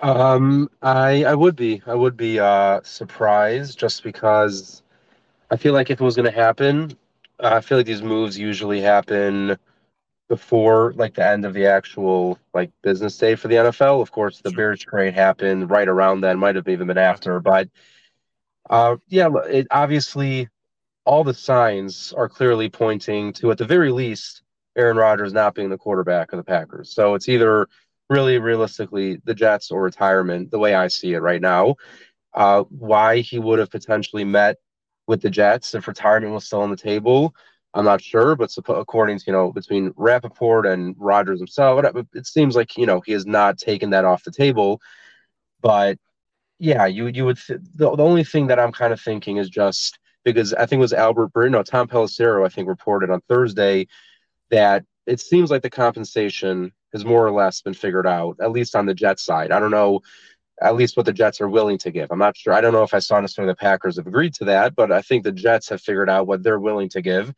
[0.02, 1.82] Um, I I would be.
[1.86, 4.84] I would be uh surprised just because
[5.49, 6.97] I feel like if it was going to happen,
[7.39, 9.57] uh, I feel like these moves usually happen
[10.27, 14.01] before like the end of the actual like business day for the NFL.
[14.01, 14.57] Of course, the sure.
[14.57, 17.67] Bears trade happened right around then, might have even been after, but
[18.69, 20.47] uh, yeah, it obviously
[21.05, 24.43] all the signs are clearly pointing to at the very least
[24.75, 26.93] Aaron Rodgers not being the quarterback of the Packers.
[26.93, 27.67] So it's either
[28.09, 31.75] really realistically the Jets or retirement, the way I see it right now.
[32.31, 34.57] Uh, why he would have potentially met
[35.10, 37.34] with the Jets if retirement was still on the table.
[37.74, 42.56] I'm not sure, but according to you know between Rappaport and Rodgers himself, it seems
[42.56, 44.80] like you know he has not taken that off the table.
[45.62, 45.98] But
[46.60, 49.50] yeah, you you would th- the, the only thing that I'm kind of thinking is
[49.50, 53.22] just because I think it was Albert Britton, no Tom Pelissero, I think reported on
[53.28, 53.88] Thursday
[54.52, 58.76] that it seems like the compensation has more or less been figured out, at least
[58.76, 59.52] on the Jet side.
[59.52, 60.02] I don't know
[60.62, 62.12] at least what the Jets are willing to give.
[62.12, 62.54] I'm not sure.
[62.54, 65.02] I don't know if I saw necessarily the Packers have agreed to that, but I
[65.02, 67.34] think the Jets have figured out what they're willing to give.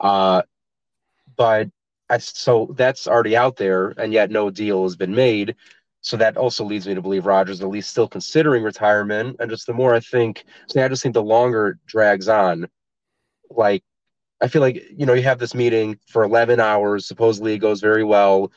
[0.00, 0.42] Uh,
[1.36, 1.68] but
[2.08, 5.56] I, so that's already out there, and yet no deal has been made.
[6.00, 9.36] So that also leads me to believe Rodgers at least still considering retirement.
[9.40, 12.68] And just the more I think, so I just think the longer it drags on,
[13.50, 13.82] like
[14.42, 17.06] I feel like you know you have this meeting for 11 hours.
[17.06, 18.52] Supposedly it goes very well.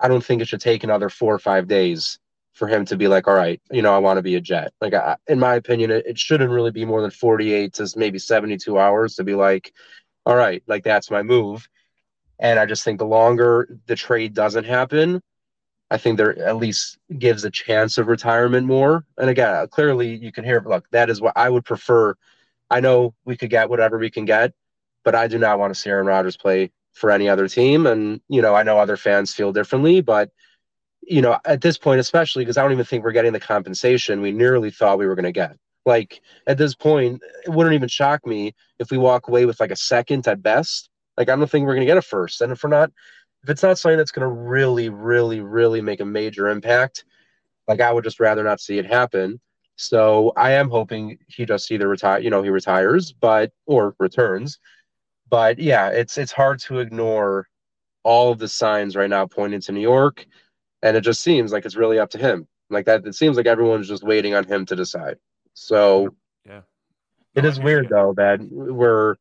[0.00, 2.18] I don't think it should take another four or five days
[2.58, 4.72] for him to be like, all right, you know, I want to be a Jet.
[4.80, 8.18] Like, I, in my opinion, it, it, shouldn't really be more than 48 to maybe
[8.18, 9.72] 72 hours to be like,
[10.26, 11.68] all right, like that's my move.
[12.40, 15.22] And I just think the longer the trade doesn't happen,
[15.90, 19.06] I think there at least gives a chance of retirement more.
[19.16, 22.14] And again, uh, clearly you can hear, look, that is what I would prefer.
[22.68, 24.52] I know we could get whatever we can get,
[25.04, 27.86] but I do not want to see Aaron Rodgers play for any other team.
[27.86, 30.30] And, you know, I know other fans feel differently, but,
[31.02, 34.20] you know, at this point, especially because I don't even think we're getting the compensation
[34.20, 35.56] we nearly thought we were going to get.
[35.86, 39.70] Like at this point, it wouldn't even shock me if we walk away with like
[39.70, 40.90] a second at best.
[41.16, 42.40] Like I don't think we're going to get a first.
[42.42, 42.90] And if we're not,
[43.42, 47.04] if it's not something that's going to really, really, really make a major impact,
[47.66, 49.40] like I would just rather not see it happen.
[49.76, 54.58] So I am hoping he just either retire, you know, he retires, but or returns.
[55.30, 57.46] But yeah, it's it's hard to ignore
[58.02, 60.26] all of the signs right now pointing to New York,
[60.82, 62.46] and it just seems like it's really up to him.
[62.70, 65.16] Like that, it seems like everyone's just waiting on him to decide.
[65.54, 66.14] So
[66.44, 66.62] yeah,
[67.34, 69.16] it is weird though that we're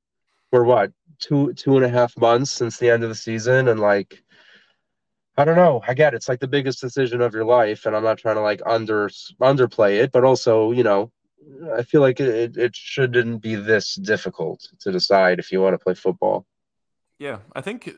[0.51, 3.79] we're what two two and a half months since the end of the season, and
[3.79, 4.23] like
[5.37, 5.81] I don't know.
[5.87, 6.17] I get it.
[6.17, 9.09] it's like the biggest decision of your life, and I'm not trying to like under
[9.41, 11.11] underplay it, but also you know,
[11.77, 15.79] I feel like it it shouldn't be this difficult to decide if you want to
[15.79, 16.45] play football.
[17.19, 17.95] Yeah, I think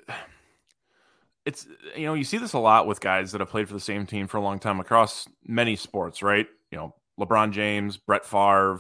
[1.50, 3.80] it's you know you see this a lot with guys that have played for the
[3.80, 6.48] same team for a long time across many sports, right?
[6.72, 8.80] You know, LeBron James, Brett Favre,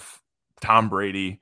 [0.61, 1.41] Tom Brady,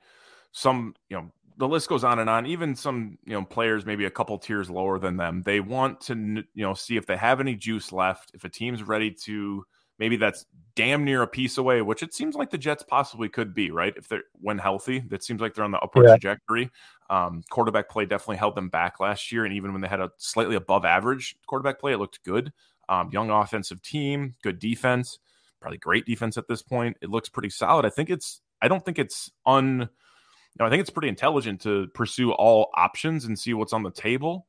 [0.52, 2.46] some you know the list goes on and on.
[2.46, 6.14] Even some you know players maybe a couple tiers lower than them, they want to
[6.54, 8.30] you know see if they have any juice left.
[8.32, 9.66] If a team's ready to
[9.98, 13.54] maybe that's damn near a piece away, which it seems like the Jets possibly could
[13.54, 13.94] be, right?
[13.96, 16.12] If they're when healthy, that seems like they're on the upward yeah.
[16.12, 16.70] trajectory.
[17.10, 20.10] Um, quarterback play definitely held them back last year, and even when they had a
[20.18, 22.52] slightly above average quarterback play, it looked good.
[22.88, 25.18] Um, young offensive team, good defense,
[25.60, 26.96] probably great defense at this point.
[27.02, 27.84] It looks pretty solid.
[27.84, 28.40] I think it's.
[28.60, 29.88] I don't think it's un
[30.58, 33.90] know, I think it's pretty intelligent to pursue all options and see what's on the
[33.90, 34.46] table,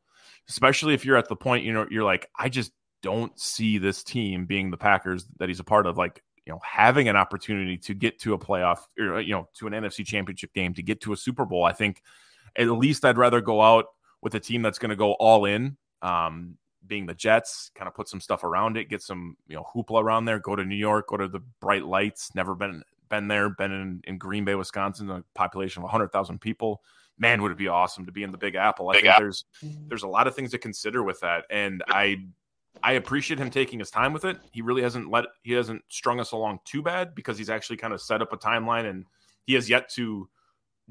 [0.48, 4.04] especially if you're at the point, you know, you're like, I just don't see this
[4.04, 7.78] team being the Packers that he's a part of, like, you know, having an opportunity
[7.78, 11.02] to get to a playoff or, you know, to an NFC championship game, to get
[11.02, 11.64] to a Super Bowl.
[11.64, 12.02] I think
[12.56, 13.86] at least I'd rather go out
[14.22, 15.78] with a team that's going to go all in.
[16.02, 19.66] Um, being the Jets, kind of put some stuff around it, get some you know
[19.76, 22.32] hoopla around there, go to New York, go to the bright lights.
[22.36, 26.82] Never been been there, been in, in Green Bay, Wisconsin, a population of 100,000 people.
[27.18, 28.90] Man, would it be awesome to be in the Big Apple?
[28.90, 29.24] I Big think Apple.
[29.26, 29.46] there's
[29.88, 32.18] there's a lot of things to consider with that, and I
[32.82, 34.38] I appreciate him taking his time with it.
[34.51, 37.93] He really hasn't let he hasn't strung us along too bad because he's actually kind
[37.93, 39.05] of set up a timeline, and
[39.45, 40.29] he has yet to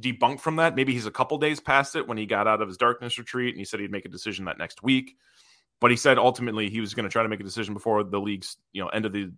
[0.01, 0.75] debunk from that.
[0.75, 3.55] Maybe he's a couple days past it when he got out of his darkness retreat,
[3.55, 5.17] and he said he'd make a decision that next week.
[5.81, 8.21] But he said ultimately he was going to try to make a decision before the
[8.21, 9.33] league's you know end of the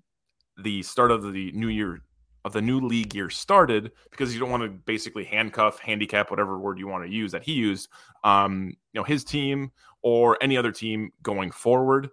[0.62, 2.02] the start of the new year
[2.44, 6.58] of the new league year started because you don't want to basically handcuff, handicap, whatever
[6.58, 7.88] word you want to use that he used,
[8.24, 9.70] um, you know, his team
[10.02, 12.08] or any other team going forward.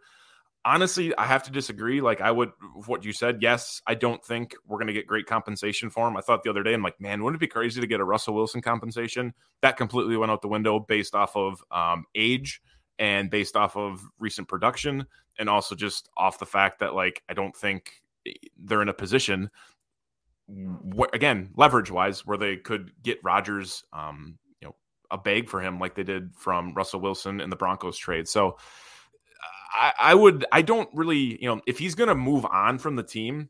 [0.68, 2.02] Honestly, I have to disagree.
[2.02, 2.52] Like I would,
[2.88, 3.38] what you said.
[3.42, 6.18] Yes, I don't think we're going to get great compensation for him.
[6.18, 8.04] I thought the other day, I'm like, man, wouldn't it be crazy to get a
[8.04, 9.34] Russell Wilson compensation?
[9.62, 12.62] That completely went out the window based off of um, age
[13.00, 15.06] and based off of recent production,
[15.40, 18.04] and also just off the fact that like I don't think
[18.58, 19.50] they're in a position
[21.14, 24.76] again, leverage wise, where they could get Rodgers, um, you know,
[25.12, 28.28] a bag for him like they did from Russell Wilson in the Broncos trade.
[28.28, 28.58] So
[29.74, 32.96] I, I would, I don't really, you know, if he's going to move on from
[32.96, 33.50] the team,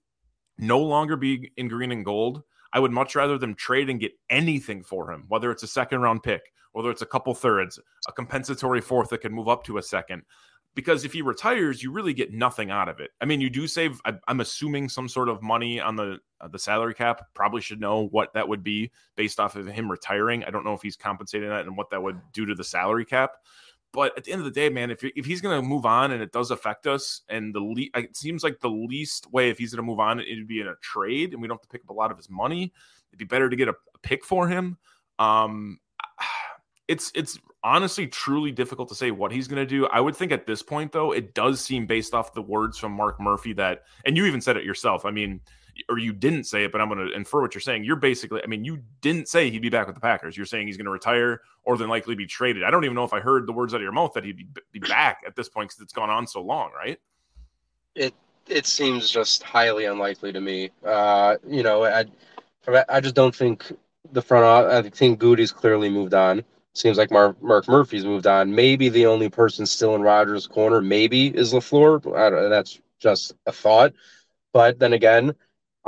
[0.58, 2.44] no longer be in green and gold.
[2.74, 6.02] I would much rather them trade and get anything for him, whether it's a second
[6.02, 6.42] round pick,
[6.74, 10.24] whether it's a couple thirds, a compensatory fourth that could move up to a second
[10.78, 13.10] because if he retires, you really get nothing out of it.
[13.20, 14.00] I mean, you do save.
[14.28, 17.26] I'm assuming some sort of money on the uh, the salary cap.
[17.34, 20.44] Probably should know what that would be based off of him retiring.
[20.44, 23.06] I don't know if he's compensating that and what that would do to the salary
[23.06, 23.32] cap.
[23.94, 26.12] But at the end of the day, man, if if he's going to move on
[26.12, 29.58] and it does affect us, and the le- it seems like the least way if
[29.58, 31.68] he's going to move on, it'd be in a trade, and we don't have to
[31.68, 32.74] pick up a lot of his money.
[33.12, 34.78] It'd be better to get a, a pick for him.
[35.20, 35.80] Um,
[36.88, 39.88] it's it's honestly truly difficult to say what he's going to do.
[39.88, 42.92] I would think at this point though, it does seem based off the words from
[42.92, 45.06] Mark Murphy that and you even said it yourself.
[45.06, 45.42] I mean,
[45.90, 47.84] or you didn't say it, but I'm going to infer what you're saying.
[47.84, 50.36] You're basically, I mean, you didn't say he'd be back with the Packers.
[50.36, 52.64] You're saying he's going to retire or then likely be traded.
[52.64, 54.48] I don't even know if I heard the words out of your mouth that he'd
[54.72, 57.00] be back at this point because it's gone on so long, right?
[57.96, 58.14] It
[58.48, 60.72] it seems just highly unlikely to me.
[60.86, 62.06] Uh, you know, I
[62.88, 63.72] I just don't think
[64.12, 64.72] the front.
[64.72, 66.44] I think Goody's clearly moved on.
[66.74, 68.54] Seems like Mark, Mark Murphy's moved on.
[68.54, 72.50] Maybe the only person still in Rodgers' corner, maybe, is LaFleur.
[72.50, 73.94] that's just a thought.
[74.54, 75.36] But then again,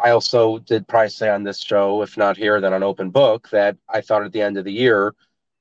[0.04, 3.50] I also did probably say on this show, if not here, then on Open Book,
[3.50, 5.16] that I thought at the end of the year,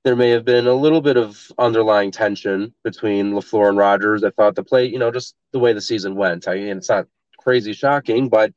[0.05, 4.25] there may have been a little bit of underlying tension between LaFleur and Rodgers.
[4.25, 6.49] I thought the play, you know, just the way the season went.
[6.49, 7.07] I mean, it's not
[7.39, 8.53] crazy shocking, but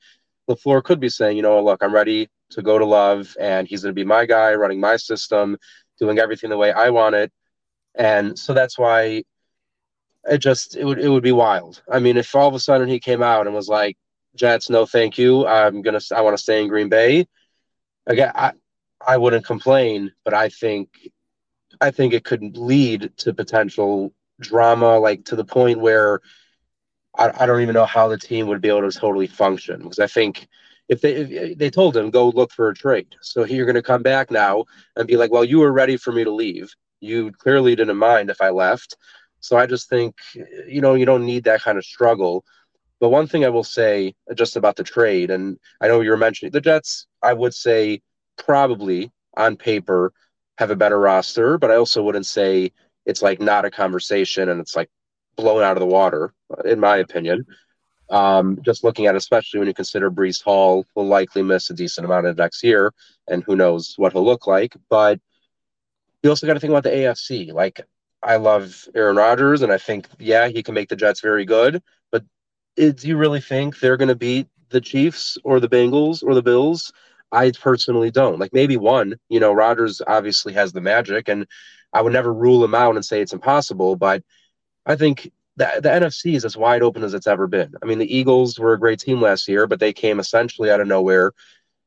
[0.49, 3.81] LaFleur could be saying, you know, look, I'm ready to go to Love, and he's
[3.83, 5.57] going to be my guy, running my system,
[5.99, 7.31] doing everything the way I want it.
[7.95, 9.23] And so that's why
[10.29, 11.81] it just it would it would be wild.
[11.91, 13.97] I mean, if all of a sudden he came out and was like,
[14.35, 15.45] "Jets, no, thank you.
[15.47, 17.27] I'm gonna I want to stay in Green Bay,"
[18.07, 18.53] again, I
[19.05, 20.89] I wouldn't complain, but I think
[21.81, 26.21] I think it could lead to potential drama, like to the point where
[27.17, 29.81] I, I don't even know how the team would be able to totally function.
[29.81, 30.47] Because I think
[30.89, 33.81] if they if they told him go look for a trade, so you're going to
[33.81, 34.65] come back now
[34.95, 36.71] and be like, well, you were ready for me to leave.
[36.99, 38.95] You clearly didn't mind if I left.
[39.39, 40.15] So I just think
[40.67, 42.45] you know you don't need that kind of struggle.
[43.01, 46.17] But one thing I will say just about the trade, and I know you were
[46.17, 48.01] mentioning the Jets, I would say
[48.37, 50.13] probably on paper
[50.59, 52.71] have a better roster, but I also wouldn't say
[53.05, 54.89] it's like not a conversation and it's like
[55.35, 56.33] blown out of the water,
[56.63, 57.45] in my opinion.
[58.11, 62.05] Um, just looking at, especially when you consider Breece Hall will likely miss a decent
[62.05, 62.93] amount of next year,
[63.27, 64.75] and who knows what he'll look like.
[64.89, 65.19] But
[66.21, 67.51] you also got to think about the AFC.
[67.51, 67.81] Like,
[68.21, 71.81] I love Aaron Rodgers, and I think, yeah, he can make the Jets very good.
[72.11, 72.25] But
[72.75, 76.43] do you really think they're going to beat the Chiefs or the Bengals or the
[76.43, 76.91] Bills?
[77.31, 78.39] I personally don't.
[78.39, 81.47] Like maybe one, you know, Rodgers obviously has the magic, and
[81.93, 83.95] I would never rule him out and say it's impossible.
[83.95, 84.23] But
[84.85, 87.73] I think the, the NFC is as wide open as it's ever been.
[87.81, 90.81] I mean, the Eagles were a great team last year, but they came essentially out
[90.81, 91.33] of nowhere.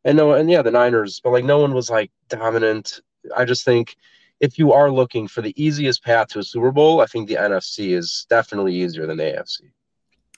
[0.05, 3.01] And no, and yeah, the Niners, but like no one was like dominant.
[3.37, 3.97] I just think
[4.41, 7.37] if you are looking for the easiest path to a Super Bowl, I think the
[7.37, 9.71] NFC is definitely easier than the AFC.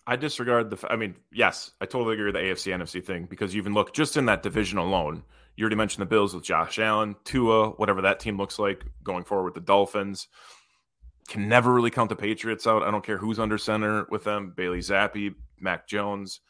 [0.06, 0.92] I disregard the.
[0.92, 3.92] I mean, yes, I totally agree with the AFC NFC thing because you even look
[3.92, 5.22] just in that division alone.
[5.56, 9.24] You already mentioned the Bills with Josh Allen, Tua, whatever that team looks like going
[9.24, 10.28] forward with the Dolphins.
[11.28, 12.82] Can never really count the Patriots out.
[12.82, 14.52] I don't care who's under center with them.
[14.54, 16.40] Bailey Zappe, Mac Jones.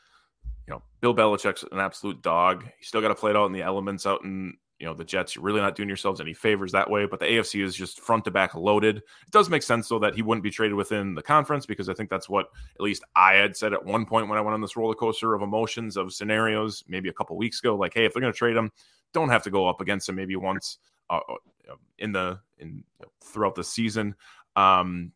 [0.67, 2.65] You know, Bill Belichick's an absolute dog.
[2.65, 5.05] You still got to play it out in the elements out in you know the
[5.05, 7.07] Jets, you're really not doing yourselves any favors that way.
[7.07, 8.99] But the AFC is just front to back loaded.
[8.99, 11.95] It does make sense though that he wouldn't be traded within the conference because I
[11.95, 14.61] think that's what at least I had said at one point when I went on
[14.61, 17.75] this roller coaster of emotions of scenarios maybe a couple weeks ago.
[17.75, 18.71] Like, hey, if they're going to trade him,
[19.15, 22.85] don't have to go up against him maybe once uh, uh in the in
[23.25, 24.15] throughout the season.
[24.57, 25.13] Um,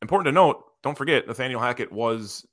[0.00, 2.46] important to note, don't forget Nathaniel Hackett was.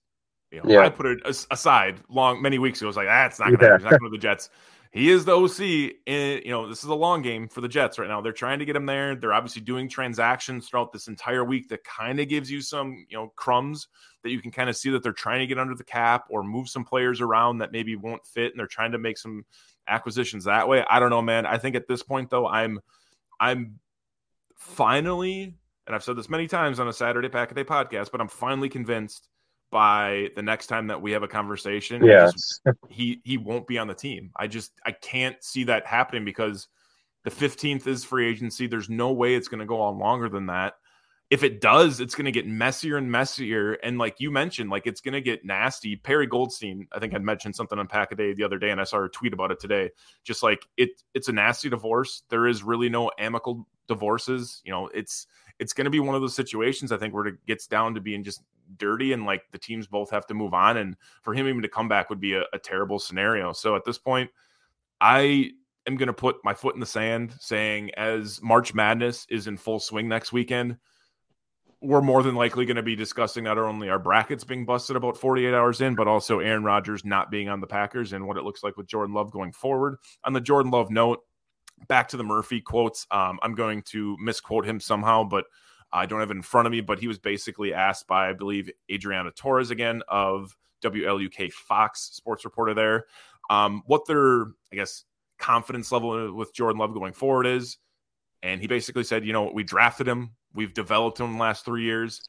[0.52, 0.80] You know, yeah.
[0.80, 1.20] I put it
[1.52, 2.88] aside long many weeks ago.
[2.88, 4.50] I was like, that's not going to happen to the Jets
[4.92, 5.98] he is the OC.
[6.08, 8.22] And, you know, this is a long game for the Jets right now.
[8.22, 9.16] They're trying to get him there.
[9.16, 13.18] They're obviously doing transactions throughout this entire week that kind of gives you some, you
[13.18, 13.88] know, crumbs
[14.24, 16.44] that you can kind of see that they're trying to get under the cap or
[16.44, 18.52] move some players around that maybe won't fit.
[18.52, 19.46] And they're trying to make some
[19.88, 20.84] acquisitions that way.
[20.90, 21.46] I don't know, man.
[21.46, 22.80] I think at this point, though, I'm,
[23.40, 23.80] I'm
[24.58, 28.22] finally, and I've said this many times on a Saturday Pack a Day podcast, but
[28.22, 29.30] I'm finally convinced
[29.72, 32.04] by the next time that we have a conversation.
[32.04, 32.60] Yes.
[32.90, 34.32] he he won't be on the team.
[34.36, 36.68] I just I can't see that happening because
[37.24, 38.68] the 15th is free agency.
[38.68, 40.76] There's no way it's going to go on longer than that.
[41.30, 43.74] If it does, it's going to get messier and messier.
[43.74, 45.96] And like you mentioned, like it's going to get nasty.
[45.96, 48.82] Perry Goldstein, I think I mentioned something on Pack a Day the other day, and
[48.82, 49.92] I saw a tweet about it today.
[50.24, 52.24] Just like it, it's a nasty divorce.
[52.30, 54.62] There is really no amicable divorces.
[54.64, 55.28] You know, it's
[55.60, 58.02] it's going to be one of those situations I think where it gets down to
[58.02, 58.42] being just
[58.78, 60.78] dirty and like the teams both have to move on.
[60.78, 63.54] And for him even to come back would be a, a terrible scenario.
[63.54, 64.30] So at this point,
[65.02, 65.52] I
[65.88, 69.58] am going to put my foot in the sand saying as March Madness is in
[69.58, 70.78] full swing next weekend,
[71.82, 75.16] we're more than likely going to be discussing not only our brackets being busted about
[75.16, 78.44] 48 hours in, but also Aaron Rodgers not being on the Packers and what it
[78.44, 79.96] looks like with Jordan Love going forward.
[80.26, 81.20] On the Jordan Love note,
[81.88, 83.08] back to the Murphy quotes.
[83.12, 85.46] Um, I'm going to misquote him somehow, but
[85.92, 86.82] I don't have it in front of me.
[86.82, 92.46] But he was basically asked by, I believe, Adriana Torres again of WLUK Fox sports
[92.46, 93.06] reporter there,
[93.50, 95.06] um, what their, I guess,
[95.40, 97.78] confidence level with Jordan Love going forward is.
[98.44, 101.66] And he basically said, you know, we drafted him, we've developed him in the last
[101.66, 102.22] three years.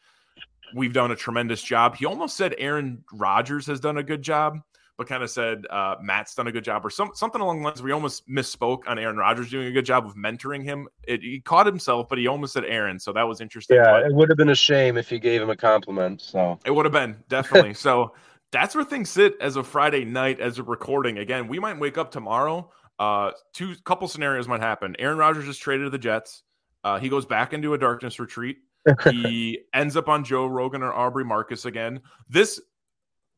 [0.74, 1.96] We've done a tremendous job.
[1.96, 4.60] He almost said Aaron Rodgers has done a good job
[5.00, 7.64] but kind of said uh, Matt's done a good job or some, something along the
[7.64, 7.82] lines.
[7.82, 10.88] We almost misspoke on Aaron Rodgers doing a good job of mentoring him.
[11.04, 13.78] It, he caught himself, but he almost said Aaron, so that was interesting.
[13.78, 16.20] Yeah, but it would have been a shame if you gave him a compliment.
[16.20, 17.72] So it would have been definitely.
[17.72, 18.12] so
[18.52, 21.16] that's where things sit as a Friday night as a recording.
[21.16, 22.70] Again, we might wake up tomorrow.
[22.98, 24.94] Uh, two couple scenarios might happen.
[24.98, 26.42] Aaron Rodgers is traded to the Jets.
[26.84, 28.58] Uh, he goes back into a darkness retreat.
[29.10, 32.02] he ends up on Joe Rogan or Aubrey Marcus again.
[32.28, 32.60] This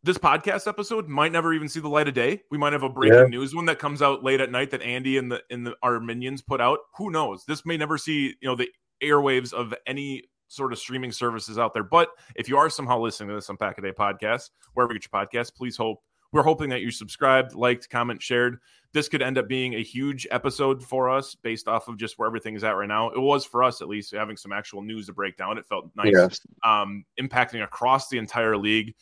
[0.04, 2.42] this podcast episode might never even see the light of day.
[2.50, 3.26] We might have a breaking yeah.
[3.26, 6.00] news one that comes out late at night that Andy and the and the, our
[6.00, 6.80] minions put out.
[6.96, 7.44] Who knows?
[7.46, 8.68] This may never see you know the
[9.02, 11.84] airwaves of any sort of streaming services out there.
[11.84, 15.00] But if you are somehow listening to this on Pack a Day podcast, wherever you
[15.00, 15.98] get your podcast, please hope
[16.32, 18.58] we're hoping that you subscribed, liked, comment, shared.
[18.94, 22.26] This could end up being a huge episode for us based off of just where
[22.26, 23.10] everything is at right now.
[23.10, 25.58] It was for us at least having some actual news to break down.
[25.58, 26.40] It felt nice, yes.
[26.64, 28.94] um, impacting across the entire league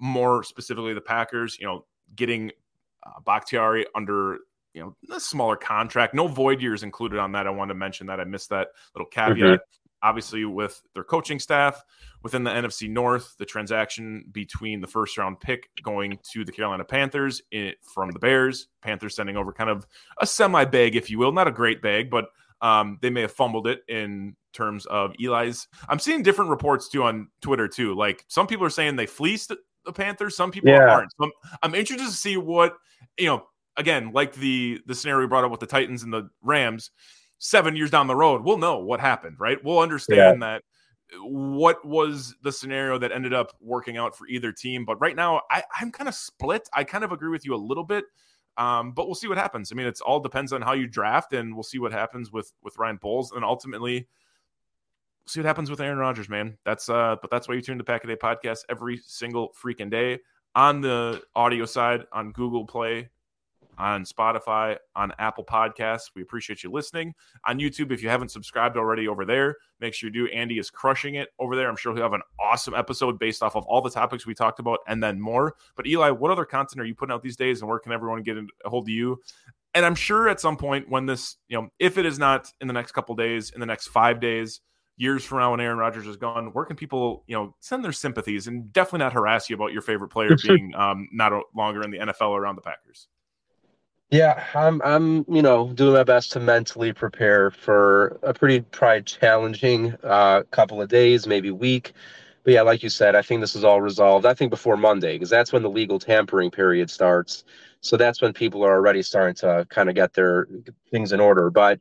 [0.00, 1.84] more specifically the Packers, you know,
[2.14, 2.50] getting
[3.04, 4.38] uh, Bakhtiari under
[4.72, 7.46] you know a smaller contract, no void years included on that.
[7.46, 9.38] I wanted to mention that I missed that little caveat.
[9.38, 9.54] Mm-hmm.
[10.02, 11.82] Obviously, with their coaching staff
[12.22, 16.84] within the NFC North, the transaction between the first round pick going to the Carolina
[16.84, 19.86] Panthers in, from the Bears, Panthers sending over kind of
[20.20, 22.26] a semi bag, if you will, not a great bag, but
[22.60, 25.68] um, they may have fumbled it in terms of Eli's.
[25.88, 27.94] I'm seeing different reports too on Twitter too.
[27.94, 29.52] Like some people are saying they fleeced
[29.84, 30.36] the Panthers.
[30.36, 30.88] Some people yeah.
[30.88, 31.12] aren't.
[31.12, 31.32] So I'm,
[31.62, 32.76] I'm interested to see what
[33.18, 33.46] you know.
[33.76, 36.90] Again, like the the scenario we brought up with the Titans and the Rams,
[37.38, 39.36] seven years down the road, we'll know what happened.
[39.40, 39.58] Right?
[39.64, 40.46] We'll understand yeah.
[40.46, 40.62] that
[41.20, 44.84] what was the scenario that ended up working out for either team.
[44.84, 46.68] But right now, I, I'm kind of split.
[46.72, 48.04] I kind of agree with you a little bit.
[48.56, 49.72] Um, but we'll see what happens.
[49.72, 52.52] I mean, it's all depends on how you draft, and we'll see what happens with
[52.62, 54.06] with Ryan Poles, and ultimately,
[55.26, 56.56] see what happens with Aaron Rodgers, man.
[56.64, 59.90] That's uh, but that's why you tune to Pack a Day podcast every single freaking
[59.90, 60.20] day
[60.54, 63.08] on the audio side on Google Play,
[63.76, 66.10] on Spotify, on Apple Podcasts.
[66.14, 67.14] We appreciate you listening
[67.46, 67.90] on YouTube.
[67.90, 70.32] If you haven't subscribed already over there, make sure you do.
[70.32, 71.68] Andy is crushing it over there.
[71.68, 74.60] I'm sure he'll have an awesome episode based off of all the topics we talked
[74.60, 75.56] about and then more.
[75.76, 78.22] But Eli, what other content are you putting out these days, and where can everyone
[78.22, 79.20] get a hold of you?
[79.76, 82.68] And I'm sure at some point when this, you know, if it is not in
[82.68, 84.60] the next couple days, in the next five days
[84.96, 87.92] years from now when Aaron Rodgers is gone, where can people, you know, send their
[87.92, 91.90] sympathies and definitely not harass you about your favorite player being um, not longer in
[91.90, 93.08] the NFL around the Packers?
[94.10, 99.02] Yeah, I'm I'm you know doing my best to mentally prepare for a pretty probably
[99.02, 101.94] challenging uh, couple of days, maybe week.
[102.44, 104.26] But yeah, like you said, I think this is all resolved.
[104.26, 107.44] I think before Monday, because that's when the legal tampering period starts.
[107.80, 110.48] So that's when people are already starting to kind of get their
[110.90, 111.50] things in order.
[111.50, 111.80] But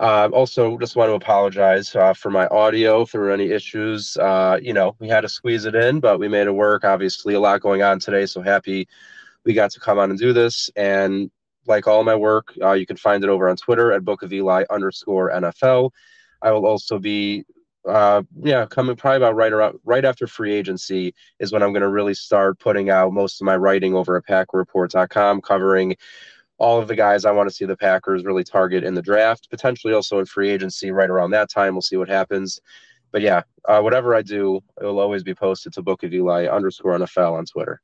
[0.00, 4.16] uh, also, just want to apologize uh, for my audio if there were any issues.
[4.16, 6.84] Uh, you know, we had to squeeze it in, but we made it work.
[6.84, 8.88] Obviously, a lot going on today, so happy
[9.44, 10.70] we got to come on and do this.
[10.74, 11.30] And
[11.66, 14.32] like all my work, uh, you can find it over on Twitter at Book of
[14.32, 15.90] Eli underscore NFL.
[16.40, 17.44] I will also be,
[17.86, 21.82] uh, yeah, coming probably about right around right after free agency is when I'm going
[21.82, 25.96] to really start putting out most of my writing over at PackReport.com, covering
[26.60, 29.48] all of the guys I want to see the Packers really target in the draft,
[29.48, 31.74] potentially also in free agency right around that time.
[31.74, 32.60] We'll see what happens.
[33.12, 36.46] But yeah, uh, whatever I do, it will always be posted to Book of Eli
[36.46, 37.80] underscore NFL on Twitter.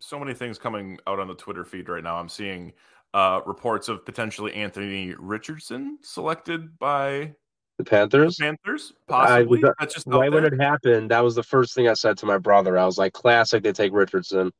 [0.00, 2.16] So many things coming out on the Twitter feed right now.
[2.16, 2.72] I'm seeing
[3.14, 7.32] uh, reports of potentially Anthony Richardson selected by
[7.78, 8.36] the Panthers.
[8.36, 9.62] The Panthers, possibly.
[9.64, 11.12] I, That's just right when it happened.
[11.12, 12.76] That was the first thing I said to my brother.
[12.76, 14.50] I was like, "Classic, they take Richardson."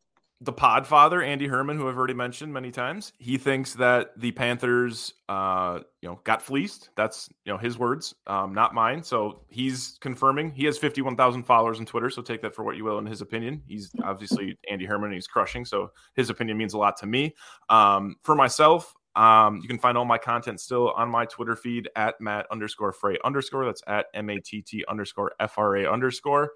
[0.41, 5.15] The podfather Andy Herman, who I've already mentioned many times, he thinks that the Panthers,
[5.31, 6.91] uh, you know, got fleeced.
[6.95, 9.03] That's you know his words, um, not mine.
[9.03, 10.51] So he's confirming.
[10.51, 12.11] He has fifty-one thousand followers on Twitter.
[12.11, 12.99] So take that for what you will.
[12.99, 15.13] In his opinion, he's obviously Andy Herman.
[15.13, 15.65] he's crushing.
[15.65, 17.35] So his opinion means a lot to me.
[17.71, 21.89] Um, for myself, um, you can find all my content still on my Twitter feed
[21.97, 23.65] at Matt underscore Frey underscore.
[23.65, 26.51] That's at M A T T underscore F R A underscore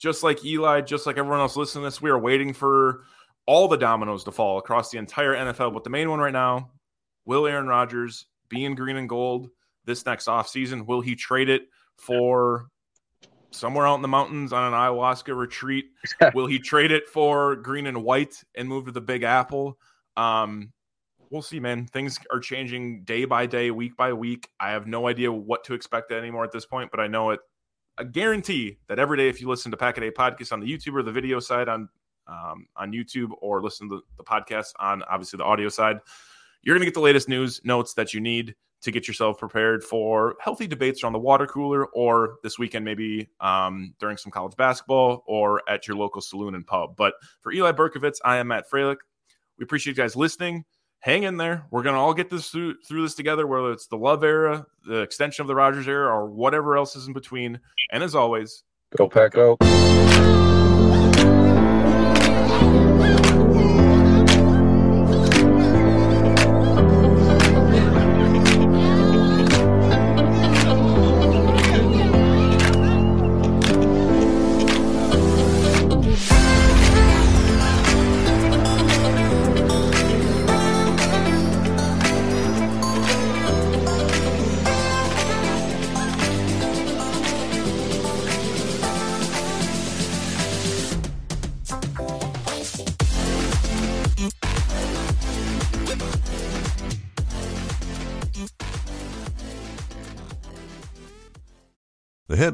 [0.00, 3.02] just like Eli, just like everyone else listening to this, we are waiting for
[3.46, 5.74] all the dominoes to fall across the entire NFL.
[5.74, 6.70] But the main one right now,
[7.26, 9.50] will Aaron Rodgers be in green and gold
[9.84, 10.86] this next offseason?
[10.86, 12.66] Will he trade it for
[13.50, 15.84] somewhere out in the mountains on an ayahuasca retreat?
[16.34, 19.78] will he trade it for green and white and move to the Big Apple?
[20.16, 20.72] Um,
[21.28, 21.86] we'll see, man.
[21.86, 24.48] Things are changing day by day, week by week.
[24.58, 27.40] I have no idea what to expect anymore at this point, but I know it
[28.00, 30.94] a guarantee that every day, if you listen to Pack a podcast on the YouTube
[30.94, 31.88] or the video side on
[32.26, 35.98] um, on YouTube, or listen to the podcast on obviously the audio side,
[36.62, 39.84] you're going to get the latest news notes that you need to get yourself prepared
[39.84, 44.56] for healthy debates around the water cooler, or this weekend maybe um, during some college
[44.56, 46.96] basketball, or at your local saloon and pub.
[46.96, 48.98] But for Eli Berkovitz, I am Matt Freilich.
[49.58, 50.64] We appreciate you guys listening
[51.00, 51.66] hang in there.
[51.70, 55.00] We're gonna all get this through through this together, whether it's the love era, the
[55.00, 57.60] extension of the Rodgers era, or whatever else is in between.
[57.90, 58.62] And as always,
[58.96, 59.56] go pack go.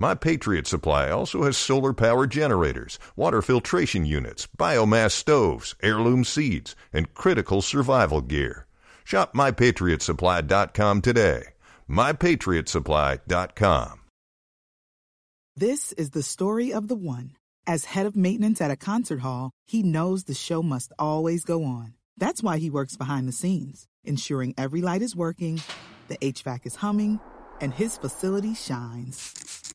[0.00, 6.76] My Patriot Supply also has solar power generators, water filtration units, biomass stoves, heirloom seeds,
[6.92, 8.68] and critical survival gear.
[9.02, 11.42] Shop MyPatriotSupply.com today.
[11.90, 14.00] MyPatriotSupply.com.
[15.56, 17.32] This is the story of the one.
[17.66, 21.64] As head of maintenance at a concert hall, he knows the show must always go
[21.64, 21.94] on.
[22.16, 25.60] That's why he works behind the scenes, ensuring every light is working,
[26.06, 27.18] the HVAC is humming,
[27.60, 29.74] and his facility shines.